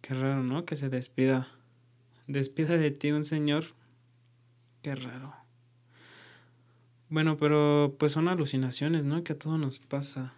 Qué 0.00 0.14
raro, 0.14 0.42
¿no? 0.42 0.64
Que 0.64 0.76
se 0.76 0.88
despida. 0.88 1.48
Despida 2.26 2.76
de 2.76 2.90
ti 2.90 3.10
un 3.12 3.24
señor. 3.24 3.64
Qué 4.82 4.94
raro. 4.94 5.34
Bueno, 7.08 7.38
pero 7.38 7.96
pues 7.98 8.12
son 8.12 8.28
alucinaciones, 8.28 9.04
¿no? 9.04 9.24
Que 9.24 9.32
a 9.32 9.38
todos 9.38 9.58
nos 9.58 9.78
pasa. 9.78 10.34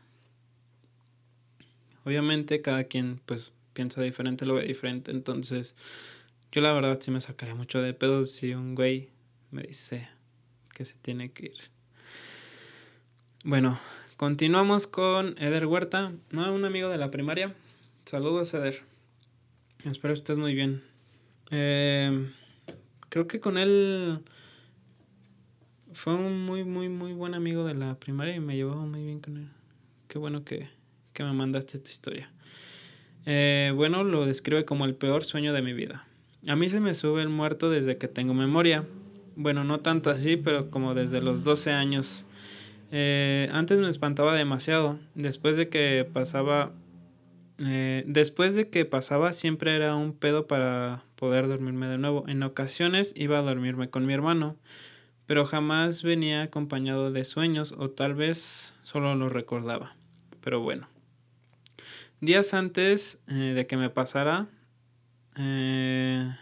Obviamente 2.05 2.62
cada 2.62 2.85
quien 2.85 3.21
pues 3.26 3.52
piensa 3.73 4.02
diferente, 4.02 4.47
lo 4.47 4.55
ve 4.55 4.64
diferente. 4.64 5.11
Entonces 5.11 5.75
yo 6.52 6.61
la 6.61 6.73
verdad 6.73 6.99
sí 7.00 7.11
me 7.11 7.21
sacaría 7.21 7.55
mucho 7.55 7.81
de 7.81 7.95
pedo 7.95 8.26
si 8.26 8.55
un 8.55 8.75
güey 8.75 9.09
me 9.50 9.62
dice 9.62 10.09
que 10.75 10.85
se 10.85 10.95
tiene 10.95 11.33
que 11.33 11.47
ir. 11.47 11.59
Bueno, 13.45 13.81
continuamos 14.17 14.87
con 14.87 15.35
Eder 15.38 15.67
Huerta, 15.67 16.12
¿no? 16.31 16.52
Un 16.52 16.64
amigo 16.64 16.88
de 16.88 16.99
la 16.99 17.11
primaria. 17.11 17.55
Saludos, 18.05 18.55
Eder. 18.55 18.89
Espero 19.84 20.12
estés 20.12 20.37
muy 20.37 20.54
bien. 20.54 20.82
Eh, 21.50 22.28
creo 23.08 23.26
que 23.26 23.40
con 23.40 23.56
él 23.56 24.20
fue 25.94 26.14
un 26.14 26.44
muy, 26.44 26.64
muy, 26.64 26.90
muy 26.90 27.14
buen 27.14 27.34
amigo 27.34 27.64
de 27.64 27.75
la 27.75 27.99
primaria 27.99 28.37
y 28.37 28.40
me 28.40 28.56
llevaba 28.56 28.84
muy 28.84 29.02
bien 29.02 29.20
con 29.20 29.38
él. 29.38 29.49
Qué 30.08 30.18
bueno 30.18 30.44
que, 30.44 30.68
que 31.14 31.25
me 31.25 31.32
mandaste 31.32 31.78
tu 31.78 31.88
historia. 31.90 32.30
Eh, 33.25 33.72
bueno, 33.75 34.04
lo 34.04 34.26
describe 34.26 34.66
como 34.66 34.84
el 34.84 34.94
peor 34.94 35.25
sueño 35.25 35.54
de 35.54 35.62
mi 35.62 35.72
vida. 35.72 36.04
A 36.46 36.56
mí 36.56 36.68
se 36.68 36.80
me 36.80 36.94
sube 36.94 37.22
el 37.22 37.30
muerto 37.30 37.70
desde 37.70 37.96
que 37.96 38.08
tengo 38.08 38.34
memoria. 38.34 38.84
Bueno, 39.34 39.64
no 39.64 39.80
tanto 39.80 40.10
así, 40.10 40.37
pero 40.37 40.70
como 40.70 40.94
desde 40.94 41.22
los 41.22 41.42
12 41.42 41.72
años. 41.72 42.26
Eh, 42.92 43.49
antes 43.52 43.80
me 43.80 43.88
espantaba 43.88 44.34
demasiado. 44.34 44.99
Después 45.14 45.56
de 45.56 45.70
que 45.70 46.06
pasaba 46.12 46.72
eh, 47.62 48.05
después 48.07 48.55
de 48.55 48.71
que 48.71 48.87
pasaba 48.87 49.35
siempre 49.35 49.76
era 49.76 49.95
un 49.95 50.14
pedo 50.14 50.47
para 50.47 51.05
poder 51.17 51.47
dormirme 51.47 51.88
de 51.88 51.99
nuevo. 51.99 52.26
En 52.26 52.43
ocasiones 52.43 53.12
iba 53.17 53.38
a 53.38 53.43
dormirme 53.43 53.90
con 53.90 54.07
mi 54.07 54.14
hermano, 54.14 54.57
pero 55.26 55.45
jamás 55.45 56.02
venía 56.02 56.43
acompañado 56.43 57.12
de 57.12 57.25
sueños 57.25 57.75
o 57.76 57.90
tal 57.90 58.14
vez 58.14 58.75
solo 58.83 59.14
lo 59.14 59.29
recordaba. 59.29 59.95
Pero 60.40 60.61
bueno. 60.61 60.88
Días 62.23 62.55
antes 62.55 63.23
eh, 63.29 63.35
de 63.35 63.67
que 63.67 63.76
me 63.76 63.90
pasara, 63.90 64.49
eh, 65.37 66.35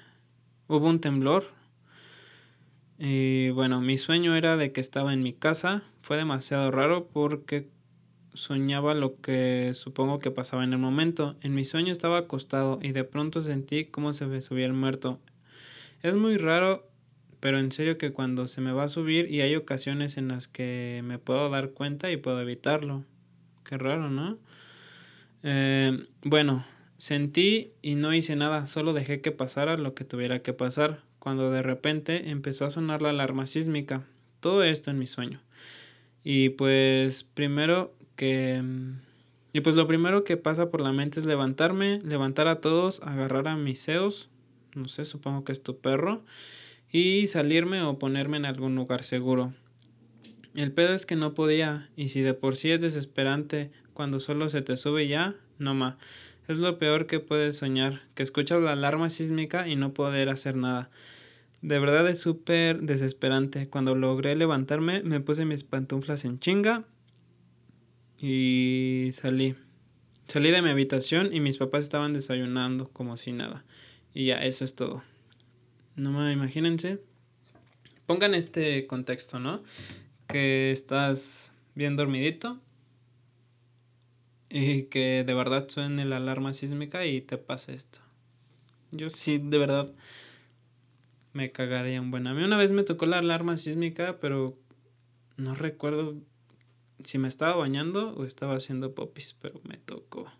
hubo 0.69 0.89
un 0.89 1.01
temblor. 1.01 1.45
Y 2.97 3.51
bueno, 3.51 3.81
mi 3.81 3.99
sueño 3.99 4.37
era 4.37 4.57
de 4.57 4.73
que 4.73 4.81
estaba 4.81 5.13
en 5.13 5.23
mi 5.23 5.33
casa. 5.33 5.83
Fue 6.01 6.17
demasiado 6.17 6.71
raro 6.71 7.09
porque 7.13 7.69
soñaba 8.39 8.95
lo 8.95 9.21
que 9.21 9.73
supongo 9.75 10.19
que 10.19 10.31
pasaba 10.31 10.65
en 10.65 10.73
el 10.73 10.79
momento. 10.79 11.37
En 11.43 11.55
mi 11.55 11.65
sueño 11.65 11.93
estaba 11.93 12.19
acostado 12.19 12.79
y 12.81 12.93
de 12.93 13.05
pronto 13.05 13.41
sentí 13.41 13.87
cómo 13.87 14.13
se 14.13 14.27
me 14.27 14.41
subía 14.41 14.67
el 14.67 14.73
muerto. 14.73 15.19
Es 16.03 16.15
muy 16.15 16.37
raro, 16.37 16.89
pero 17.41 17.59
en 17.59 17.73
serio 17.73 17.99
que 17.99 18.13
cuando 18.13 18.47
se 18.47 18.61
me 18.61 18.73
va 18.73 18.85
a 18.85 18.89
subir 18.89 19.29
y 19.29 19.41
hay 19.41 19.57
ocasiones 19.57 20.17
en 20.17 20.29
las 20.29 20.47
que 20.47 21.03
me 21.05 21.19
puedo 21.19 21.51
dar 21.51 21.71
cuenta 21.71 22.11
y 22.11 22.17
puedo 22.17 22.41
evitarlo. 22.41 23.05
Qué 23.65 23.77
raro, 23.77 24.09
¿no? 24.09 24.39
Eh, 25.43 26.07
bueno, 26.23 26.65
sentí 26.97 27.73
y 27.83 27.97
no 27.97 28.15
hice 28.15 28.37
nada, 28.37 28.69
solo 28.69 28.93
dejé 28.93 29.21
que 29.21 29.33
pasara 29.33 29.77
lo 29.77 29.95
que 29.95 30.05
tuviera 30.05 30.43
que 30.43 30.53
pasar, 30.53 31.03
cuando 31.19 31.51
de 31.51 31.63
repente 31.63 32.31
empezó 32.31 32.65
a 32.65 32.71
sonar 32.71 33.03
la 33.03 33.11
alarma 33.11 33.47
sísmica. 33.47 34.07
Todo 34.41 34.63
esto 34.63 34.93
en 34.93 34.99
mi 35.01 35.09
sueño. 35.09 35.41
Y 36.23 36.51
pues 36.51 37.25
primero 37.25 37.95
que... 38.19 38.61
Mm, 38.63 39.01
y 39.55 39.61
pues 39.63 39.77
lo 39.77 39.87
primero 39.87 40.25
que 40.25 40.37
pasa 40.37 40.71
por 40.71 40.83
la 40.83 40.93
mente 40.93 41.21
es 41.21 41.25
levantarme, 41.25 42.01
levantar 42.05 42.49
a 42.49 42.61
todos, 42.61 43.01
agarrar 43.03 43.49
a 43.49 43.57
mis 43.57 43.81
ceos, 43.81 44.29
no 44.75 44.89
sé, 44.89 45.07
supongo 45.07 45.45
que 45.45 45.53
es 45.53 45.63
tu 45.63 45.79
perro, 45.79 46.23
y 46.93 47.29
salirme 47.29 47.81
o 47.83 47.99
ponerme 47.99 48.37
en 48.37 48.45
algún 48.45 48.75
lugar 48.75 49.05
seguro. 49.05 49.55
El 50.55 50.73
pedo 50.73 50.93
es 50.93 51.07
que 51.07 51.17
no 51.17 51.33
podía, 51.33 51.89
y 51.97 52.11
si 52.11 52.21
de 52.21 52.35
por 52.35 52.57
sí 52.57 52.71
es 52.71 52.81
desesperante 52.83 53.71
cuando 53.95 54.21
solo 54.21 54.51
se 54.51 54.61
te 54.61 54.77
sube 54.77 55.09
ya, 55.09 55.35
no 55.59 55.73
ma. 55.75 55.97
Es 56.47 56.59
lo 56.59 56.79
peor 56.79 57.07
que 57.07 57.21
puedes 57.21 57.57
soñar, 57.57 58.03
que 58.15 58.23
escuchas 58.23 58.61
la 58.61 58.73
alarma 58.73 59.09
sísmica 59.09 59.67
y 59.67 59.77
no 59.77 59.95
poder 59.95 60.29
hacer 60.29 60.57
nada. 60.57 60.91
De 61.63 61.79
verdad 61.79 62.09
es 62.09 62.21
súper 62.21 62.83
desesperante. 62.83 63.69
Cuando 63.69 63.95
logré 63.95 64.37
levantarme, 64.37 65.03
me 65.03 65.21
puse 65.21 65.45
mis 65.45 65.65
pantuflas 65.65 66.25
en 66.25 66.39
chinga 66.39 66.85
y 68.19 69.11
salí. 69.13 69.55
Salí 70.27 70.51
de 70.51 70.61
mi 70.61 70.71
habitación 70.71 71.33
y 71.33 71.41
mis 71.41 71.57
papás 71.57 71.85
estaban 71.85 72.13
desayunando 72.13 72.89
como 72.89 73.17
si 73.17 73.33
nada. 73.33 73.65
Y 74.13 74.27
ya, 74.27 74.45
eso 74.45 74.65
es 74.65 74.75
todo. 74.75 75.03
No 75.97 76.13
me 76.13 76.33
imagínense. 76.33 77.01
Pongan 78.07 78.35
este 78.35 78.87
contexto, 78.87 79.39
¿no? 79.39 79.63
Que 80.27 80.71
estás 80.71 81.53
bien 81.75 81.97
dormidito 81.97 82.61
y 84.49 84.85
que 84.85 85.25
de 85.25 85.35
verdad 85.35 85.69
suene 85.69 86.05
la 86.05 86.17
alarma 86.17 86.53
sísmica 86.53 87.07
y 87.07 87.21
te 87.21 87.39
pasa 87.39 87.73
esto. 87.73 88.01
Yo 88.91 89.09
sí, 89.11 89.39
de 89.39 89.59
verdad, 89.59 89.93
me 91.33 91.53
cagaría 91.53 92.01
un 92.01 92.11
buen. 92.11 92.27
A 92.27 92.35
mí 92.35 92.43
una 92.43 92.57
vez 92.57 92.71
me 92.71 92.83
tocó 92.83 93.07
la 93.07 93.19
alarma 93.19 93.57
sísmica, 93.57 94.19
pero 94.21 94.59
no 95.37 95.55
recuerdo 95.55 96.17
si 97.05 97.19
me 97.19 97.29
estaba 97.29 97.57
bañando 97.57 98.15
o 98.15 98.25
estaba 98.25 98.57
haciendo 98.57 98.95
popis, 98.95 99.37
pero 99.41 99.61
me 99.65 99.77
tocó. 99.77 100.31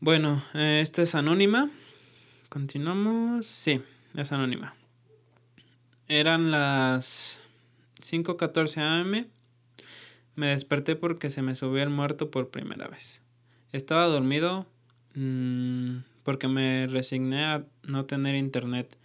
Bueno, 0.00 0.42
eh, 0.54 0.80
esta 0.82 1.02
es 1.02 1.14
anónima. 1.14 1.70
Continuamos. 2.48 3.46
Sí, 3.46 3.82
es 4.14 4.32
anónima. 4.32 4.74
Eran 6.08 6.50
las 6.50 7.38
5.14 8.00 8.80
am. 8.80 9.26
Me 10.36 10.46
desperté 10.48 10.96
porque 10.96 11.30
se 11.30 11.42
me 11.42 11.54
subió 11.54 11.82
el 11.82 11.90
muerto 11.90 12.30
por 12.30 12.50
primera 12.50 12.88
vez. 12.88 13.22
Estaba 13.72 14.06
dormido 14.06 14.66
mmm, 15.14 15.98
porque 16.24 16.48
me 16.48 16.86
resigné 16.86 17.44
a 17.44 17.64
no 17.82 18.06
tener 18.06 18.34
internet. 18.34 18.96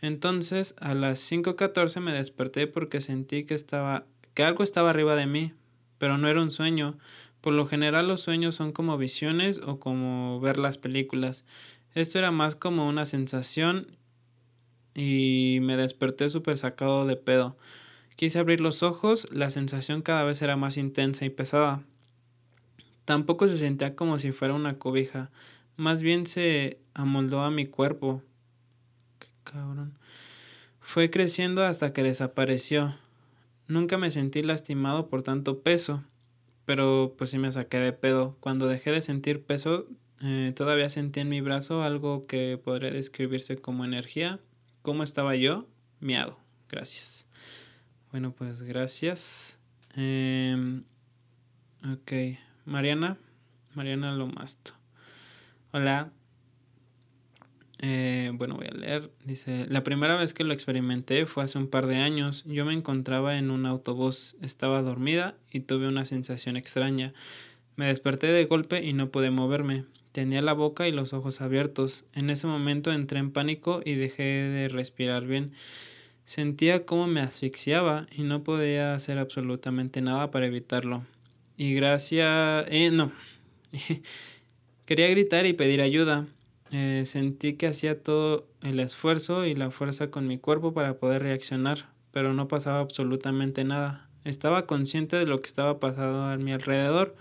Entonces, 0.00 0.76
a 0.80 0.94
las 0.94 1.20
5.14 1.30 2.00
me 2.00 2.12
desperté 2.12 2.66
porque 2.66 3.00
sentí 3.00 3.44
que 3.44 3.54
estaba 3.54 4.06
que 4.38 4.44
algo 4.44 4.62
estaba 4.62 4.90
arriba 4.90 5.16
de 5.16 5.26
mí, 5.26 5.52
pero 5.98 6.16
no 6.16 6.28
era 6.28 6.40
un 6.40 6.52
sueño. 6.52 6.96
Por 7.40 7.54
lo 7.54 7.66
general 7.66 8.06
los 8.06 8.20
sueños 8.22 8.54
son 8.54 8.70
como 8.70 8.96
visiones 8.96 9.58
o 9.58 9.80
como 9.80 10.38
ver 10.38 10.58
las 10.58 10.78
películas. 10.78 11.44
Esto 11.92 12.20
era 12.20 12.30
más 12.30 12.54
como 12.54 12.88
una 12.88 13.04
sensación 13.04 13.96
y 14.94 15.58
me 15.62 15.76
desperté 15.76 16.30
súper 16.30 16.56
sacado 16.56 17.04
de 17.04 17.16
pedo. 17.16 17.56
Quise 18.14 18.38
abrir 18.38 18.60
los 18.60 18.84
ojos, 18.84 19.26
la 19.32 19.50
sensación 19.50 20.02
cada 20.02 20.22
vez 20.22 20.40
era 20.40 20.54
más 20.54 20.76
intensa 20.76 21.24
y 21.24 21.30
pesada. 21.30 21.82
Tampoco 23.06 23.48
se 23.48 23.58
sentía 23.58 23.96
como 23.96 24.18
si 24.18 24.30
fuera 24.30 24.54
una 24.54 24.78
cobija, 24.78 25.32
más 25.76 26.00
bien 26.00 26.28
se 26.28 26.78
amoldó 26.94 27.42
a 27.42 27.50
mi 27.50 27.66
cuerpo. 27.66 28.22
Qué 29.18 29.30
cabrón. 29.42 29.98
Fue 30.78 31.10
creciendo 31.10 31.64
hasta 31.64 31.92
que 31.92 32.04
desapareció. 32.04 32.94
Nunca 33.68 33.98
me 33.98 34.10
sentí 34.10 34.42
lastimado 34.42 35.08
por 35.08 35.22
tanto 35.22 35.62
peso, 35.62 36.02
pero 36.64 37.14
pues 37.16 37.30
sí 37.30 37.38
me 37.38 37.52
saqué 37.52 37.78
de 37.78 37.92
pedo. 37.92 38.36
Cuando 38.40 38.66
dejé 38.66 38.90
de 38.90 39.02
sentir 39.02 39.44
peso, 39.44 39.86
eh, 40.22 40.52
todavía 40.56 40.88
sentí 40.90 41.20
en 41.20 41.28
mi 41.28 41.42
brazo 41.42 41.82
algo 41.82 42.26
que 42.26 42.58
podría 42.62 42.90
describirse 42.90 43.58
como 43.58 43.84
energía. 43.84 44.40
¿Cómo 44.82 45.02
estaba 45.02 45.36
yo? 45.36 45.68
Miado. 46.00 46.38
Gracias. 46.70 47.28
Bueno, 48.10 48.32
pues 48.32 48.62
gracias. 48.62 49.58
Eh, 49.96 50.82
ok. 51.84 52.12
Mariana. 52.64 53.18
Mariana 53.74 54.12
Lomasto. 54.12 54.72
Hola. 55.72 56.10
Eh, 57.80 58.30
bueno, 58.34 58.56
voy 58.56 58.66
a 58.66 58.74
leer. 58.74 59.10
Dice, 59.24 59.66
la 59.68 59.84
primera 59.84 60.16
vez 60.16 60.34
que 60.34 60.44
lo 60.44 60.52
experimenté 60.52 61.26
fue 61.26 61.44
hace 61.44 61.58
un 61.58 61.68
par 61.68 61.86
de 61.86 61.96
años. 61.96 62.44
Yo 62.46 62.64
me 62.64 62.72
encontraba 62.74 63.38
en 63.38 63.50
un 63.50 63.66
autobús, 63.66 64.36
estaba 64.42 64.82
dormida 64.82 65.34
y 65.52 65.60
tuve 65.60 65.88
una 65.88 66.04
sensación 66.04 66.56
extraña. 66.56 67.12
Me 67.76 67.86
desperté 67.86 68.28
de 68.28 68.46
golpe 68.46 68.84
y 68.84 68.92
no 68.92 69.10
pude 69.10 69.30
moverme. 69.30 69.84
Tenía 70.12 70.42
la 70.42 70.52
boca 70.52 70.88
y 70.88 70.92
los 70.92 71.12
ojos 71.12 71.40
abiertos. 71.40 72.06
En 72.14 72.30
ese 72.30 72.46
momento 72.46 72.92
entré 72.92 73.20
en 73.20 73.30
pánico 73.30 73.80
y 73.84 73.94
dejé 73.94 74.22
de 74.22 74.68
respirar 74.68 75.26
bien. 75.26 75.52
Sentía 76.24 76.84
como 76.84 77.06
me 77.06 77.20
asfixiaba 77.20 78.06
y 78.10 78.22
no 78.22 78.42
podía 78.42 78.94
hacer 78.94 79.18
absolutamente 79.18 80.00
nada 80.00 80.30
para 80.30 80.46
evitarlo. 80.46 81.06
Y 81.56 81.74
gracias... 81.74 82.66
Eh, 82.68 82.90
no. 82.92 83.12
Quería 84.86 85.08
gritar 85.08 85.46
y 85.46 85.52
pedir 85.52 85.80
ayuda 85.82 86.26
eh, 86.70 87.04
sentí 87.06 87.54
que 87.54 87.66
hacía 87.66 88.02
todo 88.02 88.46
el 88.62 88.80
esfuerzo 88.80 89.46
y 89.46 89.54
la 89.54 89.70
fuerza 89.70 90.10
con 90.10 90.26
mi 90.26 90.38
cuerpo 90.38 90.74
para 90.74 90.98
poder 90.98 91.22
reaccionar, 91.22 91.86
pero 92.12 92.34
no 92.34 92.48
pasaba 92.48 92.80
absolutamente 92.80 93.64
nada. 93.64 94.08
Estaba 94.24 94.66
consciente 94.66 95.16
de 95.16 95.26
lo 95.26 95.40
que 95.40 95.46
estaba 95.46 95.80
pasando 95.80 96.24
a 96.24 96.36
mi 96.36 96.52
alrededor. 96.52 97.16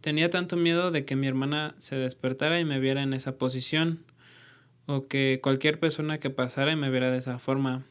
Tenía 0.00 0.30
tanto 0.30 0.56
miedo 0.56 0.90
de 0.90 1.04
que 1.04 1.16
mi 1.16 1.26
hermana 1.26 1.74
se 1.78 1.96
despertara 1.96 2.60
y 2.60 2.64
me 2.64 2.80
viera 2.80 3.02
en 3.02 3.12
esa 3.12 3.36
posición, 3.36 4.04
o 4.86 5.06
que 5.06 5.40
cualquier 5.42 5.78
persona 5.78 6.18
que 6.18 6.30
pasara 6.30 6.72
y 6.72 6.76
me 6.76 6.90
viera 6.90 7.10
de 7.10 7.18
esa 7.18 7.38
forma. 7.38 7.84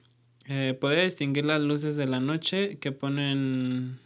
Eh, 0.45 0.75
podía 0.79 1.03
distinguir 1.03 1.45
las 1.45 1.62
luces 1.62 1.97
de 1.97 2.07
la 2.07 2.19
noche 2.19 2.77
que 2.79 2.91
ponen 2.91 3.99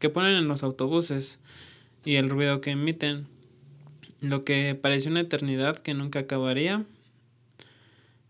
que 0.00 0.10
ponen 0.10 0.36
en 0.36 0.48
los 0.48 0.62
autobuses 0.62 1.38
y 2.04 2.16
el 2.16 2.30
ruido 2.30 2.60
que 2.60 2.70
emiten 2.70 3.26
lo 4.28 4.44
que 4.44 4.74
pareció 4.74 5.10
una 5.10 5.20
eternidad 5.20 5.78
que 5.78 5.94
nunca 5.94 6.20
acabaría. 6.20 6.84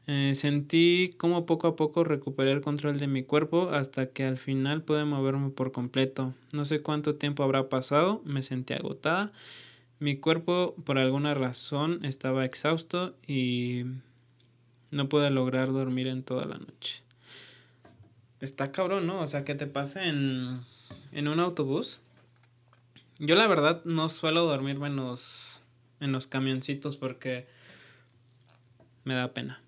Eh, 0.07 0.35
sentí 0.35 1.15
como 1.17 1.47
poco 1.47 1.67
a 1.67 1.77
poco 1.77 2.05
recuperé 2.05 2.53
el 2.53 2.61
control 2.61 2.99
de 2.99 3.07
mi 3.07 3.23
cuerpo 3.23 3.71
hasta 3.71 4.07
que 4.11 4.25
al 4.25 4.37
final 4.37 4.83
pude 4.83 5.05
moverme 5.05 5.51
por 5.51 5.73
completo. 5.73 6.35
No 6.53 6.65
sé 6.65 6.83
cuánto 6.83 7.15
tiempo 7.15 7.43
habrá 7.43 7.69
pasado, 7.69 8.21
me 8.25 8.43
sentí 8.43 8.75
agotada. 8.75 9.33
Mi 10.01 10.17
cuerpo 10.17 10.75
por 10.85 10.99
alguna 10.99 11.33
razón 11.33 12.05
estaba 12.05 12.45
exhausto 12.45 13.15
y 13.27 13.85
no 14.91 15.09
pude 15.09 15.31
lograr 15.31 15.73
dormir 15.73 16.09
en 16.09 16.23
toda 16.23 16.45
la 16.45 16.59
noche. 16.59 17.03
Está 18.41 18.73
cabrón, 18.73 19.07
¿no? 19.07 19.21
O 19.21 19.27
sea, 19.27 19.45
que 19.45 19.55
te 19.55 19.67
pase 19.67 20.07
en, 20.09 20.61
en 21.13 21.29
un 21.29 21.41
autobús. 21.41 22.01
Yo 23.21 23.37
la 23.37 23.47
verdad 23.47 23.83
no 23.85 24.09
suelo 24.09 24.45
dormir 24.45 24.79
menos 24.79 25.54
en 26.01 26.13
los 26.13 26.27
camioncitos 26.27 26.97
porque 26.97 27.47
me 29.05 29.15
da 29.15 29.33
pena. 29.33 29.61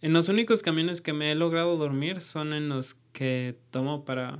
En 0.00 0.12
los 0.12 0.28
únicos 0.28 0.62
camiones 0.62 1.00
que 1.00 1.12
me 1.12 1.32
he 1.32 1.34
logrado 1.34 1.76
dormir 1.76 2.20
son 2.20 2.52
en 2.52 2.68
los 2.68 2.94
que 3.12 3.58
tomo 3.70 4.04
para 4.04 4.38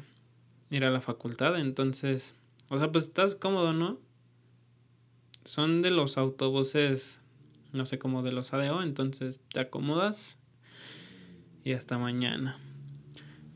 ir 0.70 0.84
a 0.84 0.90
la 0.90 1.00
facultad. 1.00 1.58
Entonces, 1.58 2.36
o 2.68 2.78
sea, 2.78 2.92
pues 2.92 3.06
estás 3.06 3.34
cómodo, 3.34 3.72
¿no? 3.72 3.98
Son 5.44 5.82
de 5.82 5.90
los 5.90 6.16
autobuses, 6.16 7.20
no 7.72 7.86
sé, 7.86 7.98
como 7.98 8.22
de 8.22 8.32
los 8.32 8.54
ADO. 8.54 8.82
Entonces 8.82 9.40
te 9.52 9.60
acomodas 9.60 10.36
y 11.64 11.72
hasta 11.72 11.98
mañana. 11.98 12.58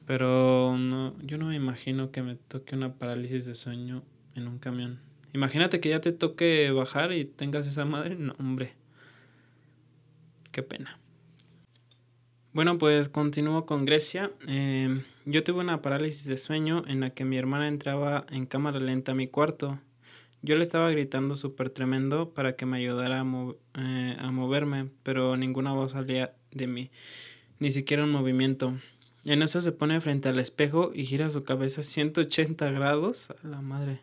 Pero 0.04 0.76
no, 0.76 1.16
yo 1.22 1.38
no 1.38 1.46
me 1.46 1.56
imagino 1.56 2.10
que 2.10 2.22
me 2.22 2.34
toque 2.34 2.74
una 2.74 2.94
parálisis 2.94 3.44
de 3.44 3.54
sueño 3.54 4.02
en 4.34 4.48
un 4.48 4.58
camión. 4.58 5.11
Imagínate 5.32 5.80
que 5.80 5.88
ya 5.88 6.00
te 6.00 6.12
toque 6.12 6.70
bajar 6.70 7.12
y 7.12 7.24
tengas 7.24 7.66
esa 7.66 7.84
madre. 7.84 8.16
No, 8.16 8.34
hombre. 8.38 8.74
Qué 10.52 10.62
pena. 10.62 10.98
Bueno, 12.52 12.76
pues 12.76 13.08
continúo 13.08 13.64
con 13.64 13.86
Grecia. 13.86 14.30
Eh, 14.46 14.94
yo 15.24 15.42
tuve 15.42 15.60
una 15.60 15.80
parálisis 15.80 16.26
de 16.26 16.36
sueño 16.36 16.84
en 16.86 17.00
la 17.00 17.10
que 17.10 17.24
mi 17.24 17.38
hermana 17.38 17.66
entraba 17.66 18.26
en 18.30 18.44
cámara 18.44 18.78
lenta 18.78 19.12
a 19.12 19.14
mi 19.14 19.26
cuarto. 19.26 19.80
Yo 20.42 20.56
le 20.56 20.64
estaba 20.64 20.90
gritando 20.90 21.34
súper 21.36 21.70
tremendo 21.70 22.34
para 22.34 22.56
que 22.56 22.66
me 22.66 22.76
ayudara 22.76 23.20
a, 23.22 23.54
eh, 23.78 24.16
a, 24.18 24.30
moverme, 24.32 24.90
pero 25.02 25.36
ninguna 25.36 25.72
voz 25.72 25.92
salía 25.92 26.34
de 26.50 26.66
mí, 26.66 26.90
ni 27.58 27.70
siquiera 27.70 28.04
un 28.04 28.10
movimiento. 28.10 28.76
En 29.24 29.42
eso 29.42 29.62
se 29.62 29.72
pone 29.72 30.00
frente 30.00 30.28
al 30.28 30.40
espejo 30.40 30.90
y 30.92 31.06
gira 31.06 31.30
su 31.30 31.44
cabeza 31.44 31.82
180 31.82 32.70
grados. 32.72 33.30
A 33.30 33.46
la 33.46 33.62
madre. 33.62 34.02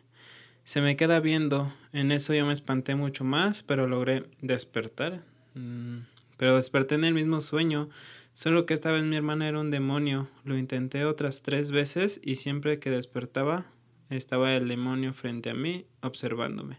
Se 0.64 0.80
me 0.80 0.96
queda 0.96 1.20
viendo. 1.20 1.72
En 1.92 2.12
eso 2.12 2.34
yo 2.34 2.46
me 2.46 2.52
espanté 2.52 2.94
mucho 2.94 3.24
más, 3.24 3.62
pero 3.62 3.86
logré 3.86 4.24
despertar. 4.40 5.22
Mm, 5.54 6.00
pero 6.36 6.56
desperté 6.56 6.94
en 6.94 7.04
el 7.04 7.14
mismo 7.14 7.40
sueño, 7.40 7.90
solo 8.32 8.66
que 8.66 8.74
esta 8.74 8.92
vez 8.92 9.04
mi 9.04 9.16
hermana 9.16 9.48
era 9.48 9.60
un 9.60 9.70
demonio. 9.70 10.28
Lo 10.44 10.56
intenté 10.56 11.04
otras 11.04 11.42
tres 11.42 11.70
veces 11.70 12.20
y 12.22 12.36
siempre 12.36 12.78
que 12.78 12.90
despertaba 12.90 13.66
estaba 14.10 14.54
el 14.54 14.68
demonio 14.68 15.12
frente 15.12 15.50
a 15.50 15.54
mí, 15.54 15.86
observándome, 16.02 16.78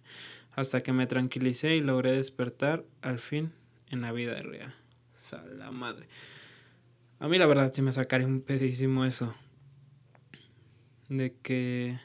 hasta 0.54 0.82
que 0.82 0.94
me 0.94 1.08
tranquilicé 1.08 1.76
y 1.76 1.82
logré 1.82 2.12
despertar 2.12 2.84
al 3.02 3.20
fin 3.20 3.52
en 3.90 4.02
la 4.02 4.12
vida 4.12 4.42
real. 4.42 4.74
Sala 5.14 5.72
madre. 5.72 6.08
A 7.20 7.28
mí 7.28 7.38
la 7.38 7.46
verdad 7.46 7.72
sí 7.74 7.82
me 7.82 7.92
sacaría 7.92 8.28
un 8.28 8.42
pedísimo 8.42 9.06
eso. 9.06 9.34
De 11.08 11.36
que 11.44 12.00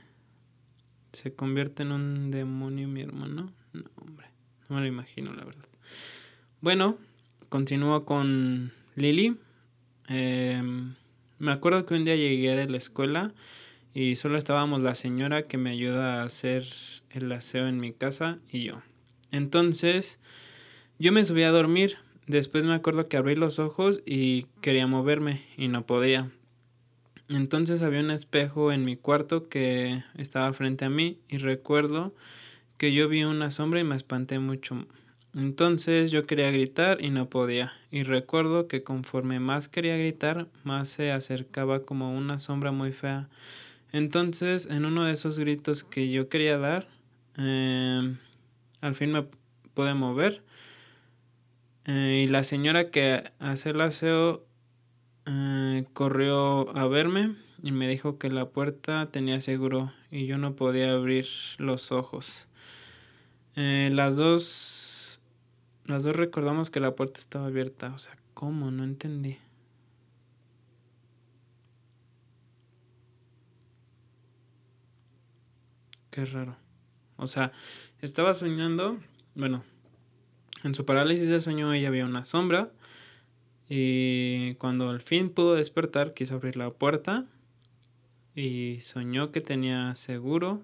se 1.17 1.35
convierte 1.35 1.83
en 1.83 1.93
un 1.93 2.31
demonio 2.31 2.89
mi 2.89 3.01
hermano. 3.01 3.51
No, 3.73 3.85
hombre, 3.97 4.27
no 4.69 4.77
me 4.77 4.83
lo 4.83 4.87
imagino, 4.87 5.33
la 5.33 5.45
verdad. 5.45 5.69
Bueno, 6.61 6.99
continúo 7.49 8.05
con 8.05 8.73
Lily. 8.97 9.37
Em, 10.09 10.95
me 11.39 11.53
acuerdo 11.53 11.87
que 11.87 11.95
un 11.95 12.05
día 12.05 12.17
llegué 12.17 12.55
de 12.55 12.69
la 12.69 12.77
escuela 12.77 13.33
y 13.95 14.17
solo 14.17 14.37
estábamos 14.37 14.83
la 14.83 14.95
señora 14.95 15.47
que 15.47 15.57
me 15.57 15.71
ayuda 15.71 16.21
a 16.21 16.25
hacer 16.25 16.67
el 17.11 17.33
aseo 17.33 17.67
en 17.67 17.81
mi 17.81 17.93
casa 17.93 18.39
y 18.51 18.65
yo. 18.65 18.83
Entonces, 19.31 20.21
yo 20.99 21.13
me 21.13 21.25
subí 21.25 21.45
a 21.45 21.51
dormir. 21.51 21.97
Después 22.27 22.65
me 22.65 22.75
acuerdo 22.75 23.09
que 23.09 23.17
abrí 23.17 23.37
los 23.37 23.59
ojos 23.59 24.03
y 24.05 24.45
quería 24.61 24.87
moverme 24.87 25.47
y 25.57 25.69
no 25.69 25.87
podía. 25.87 26.31
Entonces 27.29 27.83
había 27.83 28.01
un 28.01 28.11
espejo 28.11 28.71
en 28.73 28.85
mi 28.85 28.97
cuarto 28.97 29.49
que 29.49 30.05
estaba 30.17 30.53
frente 30.53 30.85
a 30.85 30.91
mí 30.91 31.19
y 31.29 31.39
recuerdo 31.39 32.15
que 32.79 32.93
yo 32.93 33.09
vi 33.09 33.25
una 33.25 33.51
sombra 33.51 33.81
y 33.81 33.85
me 33.85 33.97
espanté 33.97 34.39
mucho. 34.39 34.87
Entonces 35.35 36.11
yo 36.11 36.27
quería 36.27 36.51
gritar 36.51 37.03
y 37.03 37.11
no 37.11 37.29
podía. 37.29 37.73
Y 37.91 38.05
recuerdo 38.05 38.69
que 38.69 38.83
conforme 38.83 39.41
más 39.41 39.69
quería 39.69 39.97
gritar, 39.97 40.49
más 40.65 40.89
se 40.89 41.13
acercaba 41.13 41.85
como 41.85 42.17
una 42.17 42.39
sombra 42.39 42.73
muy 42.73 42.93
fea. 42.93 43.29
Entonces, 43.93 44.67
en 44.71 44.85
uno 44.85 45.05
de 45.05 45.13
esos 45.13 45.39
gritos 45.39 45.85
que 45.85 46.11
yo 46.11 46.29
quería 46.29 46.59
dar, 46.59 46.89
em, 47.37 48.19
al 48.81 48.95
fin 48.95 49.13
me 49.13 49.25
pude 49.75 49.95
mover. 49.95 50.43
Eh, 51.87 52.25
y 52.27 52.29
la 52.29 52.43
señora 52.45 52.91
que 52.91 53.25
hace 53.39 53.71
el 53.71 53.81
aseo 53.81 54.45
eh, 55.27 55.85
corrió 55.93 56.77
a 56.77 56.87
verme 56.87 57.37
y 57.63 57.73
me 57.73 57.89
dijo 57.89 58.19
que 58.19 58.31
la 58.31 58.49
puerta 58.51 59.11
tenía 59.11 59.41
seguro 59.41 59.93
y 60.11 60.27
yo 60.27 60.39
no 60.39 60.55
podía 60.57 60.93
abrir 60.93 61.27
los 61.59 61.93
ojos. 61.93 62.49
Eh, 63.57 63.91
las 63.93 64.17
dos 64.17 65.21
las 65.87 66.03
dos 66.03 66.17
recordamos 66.17 66.71
que 66.71 66.81
la 66.81 66.97
puerta 66.97 67.21
estaba 67.21 67.47
abierta, 67.47 67.93
o 67.95 67.99
sea, 67.99 68.17
¿cómo? 68.35 68.71
No 68.73 68.83
entendí. 68.83 69.39
Qué 76.11 76.25
raro. 76.25 76.57
O 77.17 77.29
sea, 77.29 77.53
estaba 78.01 78.35
soñando, 78.35 78.99
bueno, 79.35 79.63
en 80.65 80.75
su 80.75 80.85
parálisis 80.85 81.29
de 81.29 81.41
sueño 81.41 81.73
ella 81.73 81.89
había 81.89 82.05
una 82.05 82.25
sombra 82.25 82.73
y 83.69 84.55
cuando 84.55 84.91
al 84.91 85.01
fin 85.01 85.31
pudo 85.31 85.55
despertar, 85.55 86.15
quiso 86.15 86.37
abrir 86.37 86.57
la 86.57 86.71
puerta 86.71 87.27
y 88.35 88.79
soñó 88.81 89.33
que 89.33 89.41
tenía 89.41 89.95
seguro. 89.97 90.63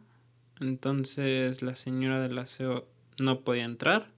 Entonces 0.60 1.62
la 1.62 1.74
señora 1.74 2.20
del 2.20 2.38
aseo 2.38 2.86
no 3.18 3.40
podía 3.40 3.64
entrar. 3.64 4.08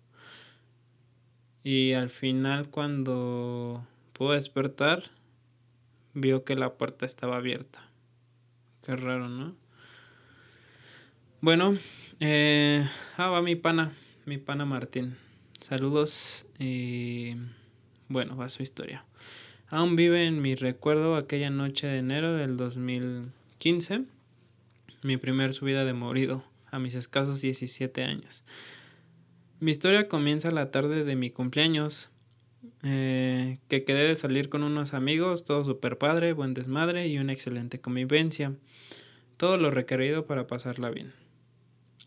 Y 1.62 1.92
al 1.92 2.10
final 2.10 2.68
cuando 2.68 3.86
pudo 4.12 4.32
despertar, 4.32 5.04
vio 6.12 6.44
que 6.44 6.54
la 6.54 6.74
puerta 6.74 7.06
estaba 7.06 7.36
abierta. 7.36 7.88
Qué 8.82 8.96
raro, 8.96 9.30
¿no? 9.30 9.56
Bueno, 11.40 11.78
eh, 12.20 12.86
ah, 13.16 13.30
va 13.30 13.40
mi 13.40 13.56
pana, 13.56 13.94
mi 14.26 14.36
pana 14.36 14.66
Martín. 14.66 15.16
Saludos 15.60 16.46
y 16.58 17.34
bueno, 18.08 18.36
va 18.36 18.48
su 18.48 18.62
historia. 18.62 19.04
Aún 19.68 19.96
vive 19.96 20.26
en 20.26 20.42
mi 20.42 20.54
recuerdo 20.54 21.16
aquella 21.16 21.50
noche 21.50 21.86
de 21.86 21.98
enero 21.98 22.34
del 22.34 22.56
2015, 22.56 24.04
mi 25.02 25.16
primer 25.16 25.54
subida 25.54 25.84
de 25.84 25.92
morido, 25.92 26.44
a 26.70 26.78
mis 26.78 26.94
escasos 26.94 27.40
17 27.40 28.04
años. 28.04 28.44
Mi 29.60 29.70
historia 29.70 30.08
comienza 30.08 30.50
la 30.50 30.70
tarde 30.70 31.04
de 31.04 31.16
mi 31.16 31.30
cumpleaños, 31.30 32.10
eh, 32.82 33.58
que 33.68 33.84
quedé 33.84 34.08
de 34.08 34.16
salir 34.16 34.48
con 34.48 34.62
unos 34.62 34.94
amigos, 34.94 35.44
todo 35.44 35.64
super 35.64 35.98
padre, 35.98 36.32
buen 36.32 36.54
desmadre 36.54 37.08
y 37.08 37.18
una 37.18 37.32
excelente 37.32 37.80
convivencia. 37.80 38.54
Todo 39.36 39.56
lo 39.56 39.70
requerido 39.70 40.26
para 40.26 40.46
pasarla 40.46 40.90
bien. 40.90 41.12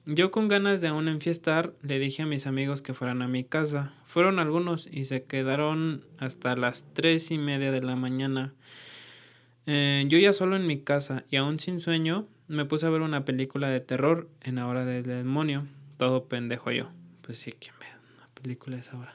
Yo 0.09 0.31
con 0.31 0.47
ganas 0.47 0.79
de 0.79 0.87
aún 0.87 1.09
enfiestar, 1.09 1.73
le 1.81 1.99
dije 1.99 2.23
a 2.23 2.25
mis 2.25 2.47
amigos 2.47 2.81
que 2.81 2.93
fueran 2.93 3.21
a 3.21 3.27
mi 3.27 3.43
casa. 3.43 3.91
Fueron 4.05 4.39
algunos 4.39 4.87
y 4.89 5.03
se 5.03 5.25
quedaron 5.25 6.05
hasta 6.17 6.55
las 6.55 6.93
tres 6.93 7.29
y 7.29 7.37
media 7.37 7.73
de 7.73 7.81
la 7.81 7.97
mañana. 7.97 8.53
Eh, 9.65 10.05
yo 10.07 10.17
ya 10.17 10.31
solo 10.31 10.55
en 10.55 10.65
mi 10.65 10.79
casa 10.79 11.25
y 11.29 11.35
aún 11.35 11.59
sin 11.59 11.81
sueño, 11.81 12.25
me 12.47 12.63
puse 12.63 12.85
a 12.85 12.89
ver 12.89 13.01
una 13.01 13.25
película 13.25 13.67
de 13.67 13.81
terror 13.81 14.29
en 14.43 14.55
la 14.55 14.67
hora 14.67 14.85
del 14.85 15.03
demonio. 15.03 15.67
Todo 15.97 16.29
pendejo 16.29 16.71
yo. 16.71 16.89
Pues 17.21 17.39
sí, 17.39 17.51
que 17.51 17.71
me 17.77 17.87
una 18.15 18.29
película 18.33 18.77
esa 18.77 18.97
hora. 18.97 19.13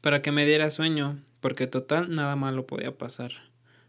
Para 0.00 0.22
que 0.22 0.32
me 0.32 0.46
diera 0.46 0.70
sueño, 0.70 1.18
porque 1.40 1.66
total 1.66 2.14
nada 2.14 2.36
malo 2.36 2.66
podía 2.66 2.96
pasar. 2.96 3.32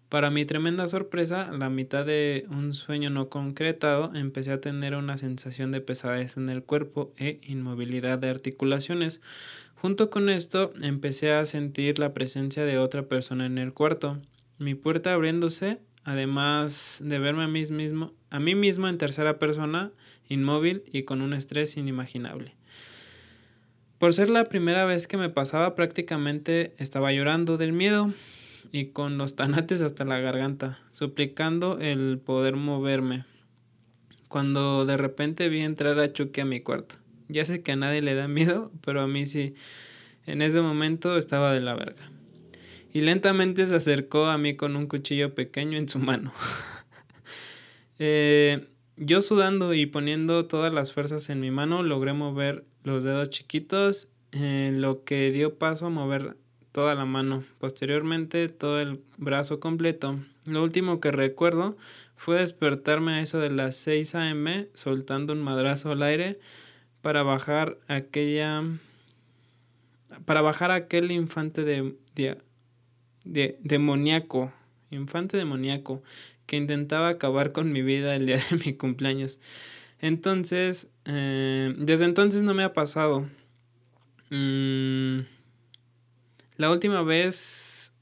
Para 0.09 0.29
mi 0.29 0.45
tremenda 0.45 0.87
sorpresa, 0.87 1.51
la 1.51 1.69
mitad 1.69 2.05
de 2.05 2.45
un 2.49 2.73
sueño 2.73 3.09
no 3.09 3.27
concretado, 3.27 4.15
empecé 4.15 4.53
a 4.53 4.61
tener 4.61 4.95
una 4.95 5.17
sensación 5.17 5.73
de 5.73 5.81
pesadez 5.81 6.37
en 6.37 6.47
el 6.47 6.63
cuerpo 6.63 7.11
e 7.17 7.41
inmovilidad 7.43 8.17
de 8.17 8.29
articulaciones. 8.29 9.21
Junto 9.75 10.09
con 10.09 10.29
esto, 10.29 10.71
empecé 10.81 11.33
a 11.33 11.45
sentir 11.45 11.99
la 11.99 12.13
presencia 12.13 12.63
de 12.63 12.77
otra 12.77 13.03
persona 13.03 13.45
en 13.47 13.57
el 13.57 13.73
cuarto. 13.73 14.17
Mi 14.59 14.75
puerta 14.75 15.13
abriéndose, 15.13 15.79
además 16.05 17.01
de 17.03 17.19
verme 17.19 17.43
a 17.43 17.49
mí 17.49 17.65
mismo, 17.65 18.13
a 18.29 18.39
mí 18.39 18.55
mismo 18.55 18.87
en 18.87 18.97
tercera 18.97 19.39
persona, 19.39 19.91
inmóvil 20.29 20.83
y 20.89 21.03
con 21.03 21.21
un 21.21 21.33
estrés 21.33 21.75
inimaginable. 21.75 22.55
Por 23.99 24.13
ser 24.13 24.29
la 24.29 24.45
primera 24.45 24.85
vez 24.85 25.05
que 25.05 25.17
me 25.17 25.27
pasaba, 25.27 25.75
prácticamente 25.75 26.73
estaba 26.77 27.11
llorando 27.11 27.57
del 27.57 27.73
miedo 27.73 28.13
y 28.71 28.87
con 28.87 29.17
los 29.17 29.35
tanates 29.35 29.81
hasta 29.81 30.05
la 30.05 30.19
garganta, 30.19 30.79
suplicando 30.91 31.79
el 31.79 32.19
poder 32.19 32.55
moverme. 32.55 33.25
Cuando 34.27 34.85
de 34.85 34.97
repente 34.97 35.49
vi 35.49 35.61
entrar 35.61 35.99
a 35.99 36.11
Chucky 36.11 36.41
a 36.41 36.45
mi 36.45 36.61
cuarto. 36.61 36.95
Ya 37.29 37.45
sé 37.45 37.61
que 37.61 37.73
a 37.73 37.75
nadie 37.75 38.01
le 38.01 38.15
da 38.15 38.27
miedo, 38.27 38.71
pero 38.83 39.01
a 39.01 39.07
mí 39.07 39.25
sí. 39.25 39.55
En 40.25 40.41
ese 40.41 40.61
momento 40.61 41.17
estaba 41.17 41.53
de 41.53 41.61
la 41.61 41.75
verga. 41.75 42.11
Y 42.93 43.01
lentamente 43.01 43.67
se 43.67 43.75
acercó 43.75 44.25
a 44.25 44.37
mí 44.37 44.55
con 44.55 44.75
un 44.75 44.87
cuchillo 44.87 45.35
pequeño 45.35 45.77
en 45.77 45.87
su 45.87 45.99
mano. 45.99 46.33
eh, 47.99 48.67
yo 48.97 49.21
sudando 49.21 49.73
y 49.73 49.85
poniendo 49.85 50.47
todas 50.47 50.73
las 50.73 50.93
fuerzas 50.93 51.29
en 51.29 51.39
mi 51.39 51.51
mano, 51.51 51.83
logré 51.83 52.13
mover 52.13 52.65
los 52.83 53.03
dedos 53.03 53.29
chiquitos, 53.29 54.11
eh, 54.31 54.71
lo 54.73 55.03
que 55.03 55.31
dio 55.31 55.57
paso 55.57 55.85
a 55.85 55.89
mover 55.89 56.37
toda 56.77 56.93
la 56.93 57.05
mano, 57.05 57.43
posteriormente 57.57 58.49
todo 58.49 58.79
el 58.79 59.01
brazo 59.17 59.59
completo. 59.59 60.19
Lo 60.45 60.61
último 60.61 60.99
que 60.99 61.09
recuerdo 61.09 61.75
fue 62.15 62.39
despertarme 62.39 63.13
a 63.13 63.21
eso 63.21 63.39
de 63.39 63.49
las 63.49 63.77
6 63.77 64.13
a.m. 64.13 64.67
soltando 64.75 65.33
un 65.33 65.41
madrazo 65.41 65.93
al 65.93 66.03
aire 66.03 66.37
para 67.01 67.23
bajar 67.23 67.79
aquella 67.87 68.63
para 70.25 70.43
bajar 70.43 70.69
aquel 70.69 71.09
infante 71.09 71.63
de, 71.63 71.95
de, 73.25 73.57
demoníaco, 73.59 74.53
infante 74.91 75.35
demoníaco 75.35 76.03
que 76.45 76.57
intentaba 76.57 77.09
acabar 77.09 77.53
con 77.53 77.71
mi 77.71 77.81
vida 77.81 78.15
el 78.15 78.27
día 78.27 78.37
de 78.51 78.57
mi 78.63 78.75
cumpleaños. 78.75 79.39
Entonces, 79.99 80.91
eh, 81.05 81.73
desde 81.75 82.05
entonces 82.05 82.43
no 82.43 82.53
me 82.53 82.63
ha 82.63 82.73
pasado. 82.73 83.27
Mm, 84.29 85.21
la 86.57 86.71
última 86.71 87.03
vez 87.03 87.93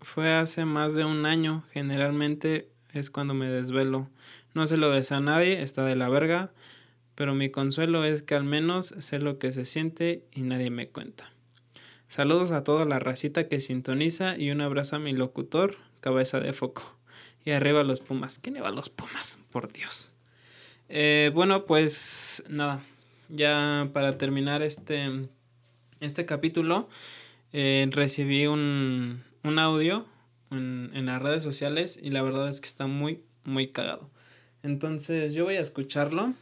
fue 0.00 0.32
hace 0.32 0.64
más 0.64 0.94
de 0.94 1.04
un 1.04 1.26
año. 1.26 1.64
Generalmente 1.72 2.68
es 2.92 3.10
cuando 3.10 3.34
me 3.34 3.48
desvelo. 3.48 4.08
No 4.54 4.66
se 4.66 4.76
lo 4.76 4.90
des 4.90 5.12
a 5.12 5.20
nadie, 5.20 5.62
está 5.62 5.84
de 5.84 5.96
la 5.96 6.08
verga. 6.08 6.50
Pero 7.14 7.34
mi 7.34 7.50
consuelo 7.50 8.04
es 8.04 8.22
que 8.22 8.34
al 8.34 8.44
menos 8.44 8.94
sé 8.98 9.18
lo 9.18 9.38
que 9.38 9.52
se 9.52 9.64
siente 9.64 10.24
y 10.32 10.42
nadie 10.42 10.70
me 10.70 10.88
cuenta. 10.88 11.32
Saludos 12.08 12.50
a 12.52 12.64
toda 12.64 12.84
la 12.84 12.98
racita 12.98 13.48
que 13.48 13.60
sintoniza 13.60 14.36
y 14.36 14.50
un 14.50 14.60
abrazo 14.60 14.96
a 14.96 14.98
mi 14.98 15.12
locutor, 15.12 15.76
cabeza 16.00 16.40
de 16.40 16.52
foco. 16.52 16.96
Y 17.44 17.50
arriba 17.50 17.82
los 17.84 18.00
Pumas. 18.00 18.38
¿Quién 18.38 18.56
iba 18.56 18.68
a 18.68 18.72
los 18.72 18.88
Pumas? 18.88 19.38
Por 19.50 19.72
Dios. 19.72 20.14
Eh, 20.88 21.30
bueno, 21.34 21.66
pues 21.66 22.44
nada. 22.48 22.82
Ya 23.28 23.90
para 23.92 24.16
terminar 24.16 24.62
este, 24.62 25.28
este 26.00 26.24
capítulo, 26.24 26.88
eh, 27.52 27.88
recibí 27.90 28.46
un, 28.46 29.22
un 29.44 29.58
audio 29.58 30.06
en, 30.50 30.90
en, 30.94 31.06
las 31.06 31.22
redes 31.22 31.42
sociales 31.42 31.98
y 32.00 32.10
la 32.10 32.22
verdad 32.22 32.48
es 32.48 32.60
que 32.60 32.68
está 32.68 32.86
muy, 32.86 33.22
muy 33.44 33.72
cagado. 33.72 34.10
Entonces 34.62 35.34
yo 35.34 35.44
voy 35.44 35.56
a 35.56 35.60
escucharlo 35.60 36.34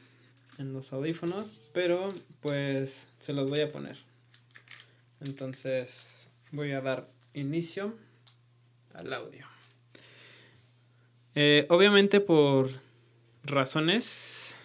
en 0.59 0.73
los 0.73 0.92
audífonos, 0.92 1.59
pero 1.73 2.09
pues 2.40 3.09
se 3.19 3.33
los 3.33 3.49
voy 3.49 3.61
a 3.61 3.71
poner. 3.71 3.97
Entonces 5.21 6.31
voy 6.53 6.73
a 6.73 6.81
dar 6.81 7.09
inicio 7.35 7.95
al 8.95 9.12
audio. 9.12 9.47
Eh, 11.35 11.66
obviamente 11.69 12.21
por 12.21 12.71
razones 13.45 14.57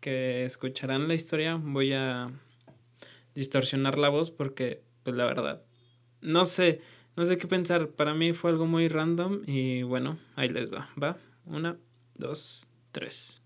que 0.00 0.44
escucharán 0.44 1.08
la 1.08 1.14
historia 1.14 1.56
voy 1.56 1.92
a 1.92 2.30
distorsionar 3.34 3.98
la 3.98 4.08
voz 4.08 4.30
porque, 4.30 4.82
pues 5.02 5.16
la 5.16 5.24
verdad, 5.24 5.62
no 6.20 6.44
sé, 6.44 6.80
no 7.16 7.24
sé 7.26 7.38
qué 7.38 7.46
pensar. 7.46 7.88
Para 7.88 8.14
mí 8.14 8.32
fue 8.32 8.50
algo 8.50 8.66
muy 8.66 8.88
random 8.88 9.42
y 9.46 9.82
bueno, 9.82 10.18
ahí 10.36 10.48
les 10.48 10.72
va, 10.72 10.88
¿va? 11.00 11.16
Una, 11.46 11.76
dos, 12.14 12.68
tres. 12.92 13.44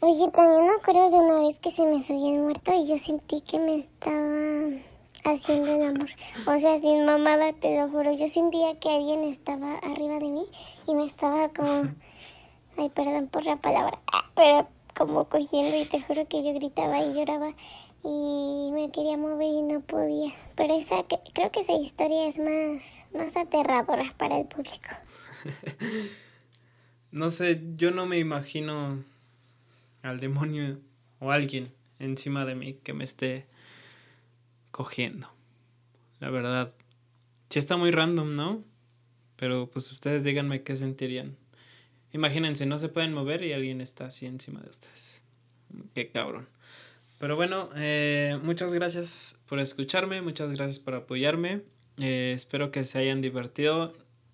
Oye, 0.00 0.30
también 0.30 0.64
me 0.64 0.72
acuerdo 0.72 1.10
de 1.10 1.16
una 1.16 1.40
vez 1.40 1.58
que 1.58 1.70
se 1.72 1.84
me 1.84 2.02
subía 2.02 2.34
el 2.34 2.40
muerto 2.40 2.72
y 2.74 2.88
yo 2.88 2.96
sentí 2.96 3.42
que 3.42 3.58
me 3.58 3.78
estaba 3.78 4.80
haciendo 5.24 5.74
el 5.74 5.82
amor. 5.82 6.08
O 6.46 6.58
sea, 6.58 6.80
sin 6.80 7.04
mamada, 7.04 7.52
te 7.52 7.78
lo 7.78 7.88
juro. 7.90 8.12
Yo 8.12 8.28
sentía 8.28 8.78
que 8.78 8.88
alguien 8.88 9.24
estaba 9.24 9.74
arriba 9.78 10.18
de 10.18 10.30
mí 10.30 10.46
y 10.86 10.94
me 10.94 11.06
estaba 11.06 11.50
como... 11.50 11.92
Ay, 12.78 12.88
perdón 12.90 13.28
por 13.28 13.44
la 13.44 13.56
palabra. 13.56 14.00
Pero 14.34 14.68
como 14.96 15.28
cogiendo 15.28 15.76
y 15.76 15.84
te 15.84 16.00
juro 16.00 16.26
que 16.26 16.42
yo 16.42 16.54
gritaba 16.54 17.00
y 17.02 17.14
lloraba 17.14 17.52
y 18.04 18.70
me 18.72 18.90
quería 18.92 19.16
mover 19.16 19.48
y 19.48 19.62
no 19.62 19.80
podía. 19.80 20.32
Pero 20.56 20.78
esa 20.78 21.04
creo 21.34 21.50
que 21.50 21.60
esa 21.60 21.72
historia 21.72 22.28
es 22.28 22.38
más, 22.38 22.82
más 23.12 23.36
aterradora 23.36 24.14
para 24.16 24.38
el 24.38 24.46
público. 24.46 24.90
no 27.10 27.30
sé, 27.30 27.62
yo 27.76 27.90
no 27.90 28.06
me 28.06 28.18
imagino 28.18 29.04
al 30.02 30.20
demonio 30.20 30.78
o 31.20 31.30
alguien 31.30 31.72
encima 31.98 32.44
de 32.44 32.54
mí 32.54 32.74
que 32.74 32.92
me 32.92 33.04
esté 33.04 33.46
cogiendo. 34.70 35.28
La 36.20 36.30
verdad, 36.30 36.72
sí 37.48 37.58
está 37.58 37.76
muy 37.76 37.90
random, 37.90 38.34
¿no? 38.36 38.64
Pero 39.36 39.70
pues 39.70 39.90
ustedes 39.92 40.24
díganme 40.24 40.62
qué 40.62 40.76
sentirían. 40.76 41.36
Imagínense, 42.12 42.66
no 42.66 42.78
se 42.78 42.88
pueden 42.88 43.12
mover 43.12 43.42
y 43.44 43.52
alguien 43.52 43.80
está 43.80 44.06
así 44.06 44.26
encima 44.26 44.60
de 44.60 44.70
ustedes. 44.70 45.22
Qué 45.94 46.10
cabrón. 46.10 46.48
Pero 47.18 47.34
bueno, 47.34 47.68
eh, 47.74 48.38
muchas 48.42 48.72
gracias 48.72 49.40
por 49.48 49.58
escucharme, 49.58 50.22
muchas 50.22 50.52
gracias 50.52 50.78
por 50.78 50.94
apoyarme. 50.94 51.62
Eh, 51.96 52.32
espero 52.34 52.70
que 52.70 52.84
se 52.84 52.98
hayan 52.98 53.20
divertido. 53.20 53.92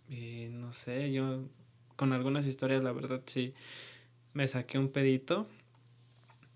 Y 0.08 0.48
no 0.50 0.72
sé, 0.72 1.10
yo 1.10 1.48
con 1.96 2.12
algunas 2.12 2.46
historias, 2.46 2.84
la 2.84 2.92
verdad, 2.92 3.22
sí 3.24 3.54
me 4.34 4.46
saqué 4.48 4.78
un 4.78 4.90
pedito. 4.90 5.46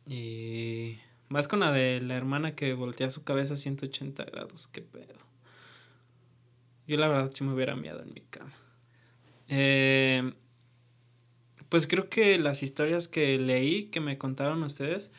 Y 0.06 0.98
más 1.28 1.48
con 1.48 1.60
la 1.60 1.72
de 1.72 2.00
la 2.02 2.16
hermana 2.16 2.54
que 2.54 2.74
voltea 2.74 3.08
su 3.08 3.24
cabeza 3.24 3.54
a 3.54 3.56
180 3.56 4.24
grados, 4.24 4.66
qué 4.66 4.82
pedo. 4.82 5.14
Yo 6.86 6.98
la 6.98 7.08
verdad 7.08 7.30
sí 7.32 7.42
me 7.44 7.54
hubiera 7.54 7.74
miado 7.74 8.02
en 8.02 8.12
mi 8.12 8.20
cama. 8.22 8.54
Eh, 9.48 10.32
pues 11.68 11.86
creo 11.86 12.08
que 12.10 12.38
las 12.38 12.62
historias 12.62 13.08
que 13.08 13.38
leí, 13.38 13.86
que 13.86 14.00
me 14.00 14.18
contaron 14.18 14.62
ustedes, 14.62 15.12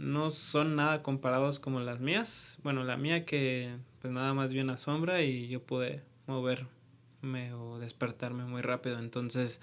no 0.00 0.30
son 0.30 0.76
nada 0.76 1.02
comparados 1.02 1.58
como 1.58 1.80
las 1.80 2.00
mías. 2.00 2.58
Bueno, 2.62 2.84
la 2.84 2.96
mía 2.96 3.26
que 3.26 3.76
pues 4.00 4.12
nada 4.12 4.32
más 4.32 4.52
vi 4.52 4.60
una 4.60 4.78
sombra 4.78 5.22
y 5.22 5.48
yo 5.48 5.62
pude 5.62 6.02
moverme 6.26 7.52
o 7.52 7.78
despertarme 7.78 8.44
muy 8.44 8.62
rápido. 8.62 8.98
Entonces, 8.98 9.60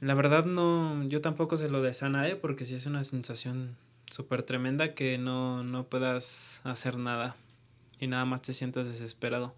la 0.00 0.14
verdad 0.14 0.44
no, 0.44 1.04
yo 1.04 1.20
tampoco 1.20 1.56
se 1.56 1.68
lo 1.68 1.80
deseo 1.80 2.08
a 2.08 2.10
nadie 2.10 2.34
porque 2.34 2.66
sí 2.66 2.74
es 2.74 2.86
una 2.86 3.04
sensación 3.04 3.76
súper 4.10 4.42
tremenda 4.42 4.94
que 4.94 5.16
no, 5.16 5.62
no 5.62 5.84
puedas 5.84 6.60
hacer 6.64 6.98
nada 6.98 7.36
y 8.00 8.08
nada 8.08 8.24
más 8.24 8.42
te 8.42 8.52
sientas 8.52 8.86
desesperado. 8.86 9.54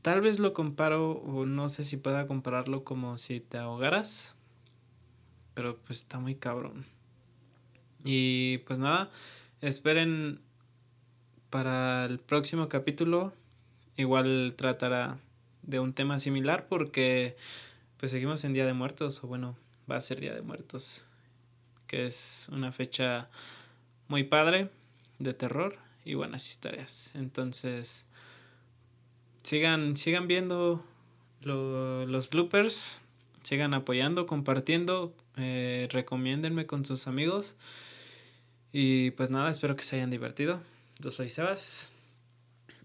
Tal 0.00 0.22
vez 0.22 0.38
lo 0.38 0.54
comparo, 0.54 1.12
o 1.12 1.44
no 1.44 1.68
sé 1.68 1.84
si 1.84 1.96
pueda 1.98 2.26
compararlo 2.26 2.82
como 2.82 3.18
si 3.18 3.40
te 3.40 3.58
ahogaras. 3.58 4.36
Pero 5.54 5.76
pues 5.86 6.00
está 6.00 6.18
muy 6.18 6.34
cabrón. 6.34 6.86
Y 8.04 8.58
pues 8.58 8.78
nada, 8.78 9.10
esperen 9.60 10.40
para 11.50 12.04
el 12.06 12.18
próximo 12.18 12.68
capítulo. 12.68 13.32
Igual 13.96 14.54
tratará 14.56 15.18
de 15.62 15.78
un 15.78 15.92
tema 15.92 16.18
similar 16.18 16.66
porque 16.68 17.36
pues 17.98 18.10
seguimos 18.10 18.44
en 18.44 18.52
Día 18.52 18.66
de 18.66 18.72
Muertos, 18.72 19.22
o 19.22 19.28
bueno, 19.28 19.56
va 19.90 19.96
a 19.96 20.00
ser 20.00 20.20
Día 20.20 20.34
de 20.34 20.42
Muertos. 20.42 21.04
Que 21.86 22.06
es 22.06 22.48
una 22.50 22.72
fecha 22.72 23.28
muy 24.08 24.24
padre, 24.24 24.70
de 25.18 25.34
terror 25.34 25.76
y 26.04 26.14
buenas 26.14 26.48
historias. 26.48 27.12
Entonces 27.14 28.06
sigan, 29.42 29.96
sigan 29.96 30.26
viendo 30.26 30.84
los 31.42 32.30
bloopers, 32.30 33.00
sigan 33.42 33.74
apoyando, 33.74 34.26
compartiendo, 34.26 35.14
eh, 35.36 35.88
recomiéndenme 35.90 36.66
con 36.66 36.84
sus 36.84 37.06
amigos. 37.06 37.56
Y 38.72 39.10
pues 39.12 39.30
nada, 39.30 39.50
espero 39.50 39.76
que 39.76 39.82
se 39.82 39.96
hayan 39.96 40.10
divertido. 40.10 40.60
Yo 40.98 41.10
soy 41.10 41.30
Sebas. 41.30 41.90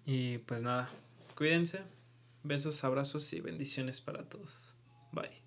Y 0.05 0.39
pues 0.39 0.61
nada, 0.61 0.89
cuídense. 1.35 1.81
Besos, 2.43 2.83
abrazos 2.83 3.31
y 3.33 3.41
bendiciones 3.41 4.01
para 4.01 4.23
todos. 4.23 4.75
Bye. 5.11 5.46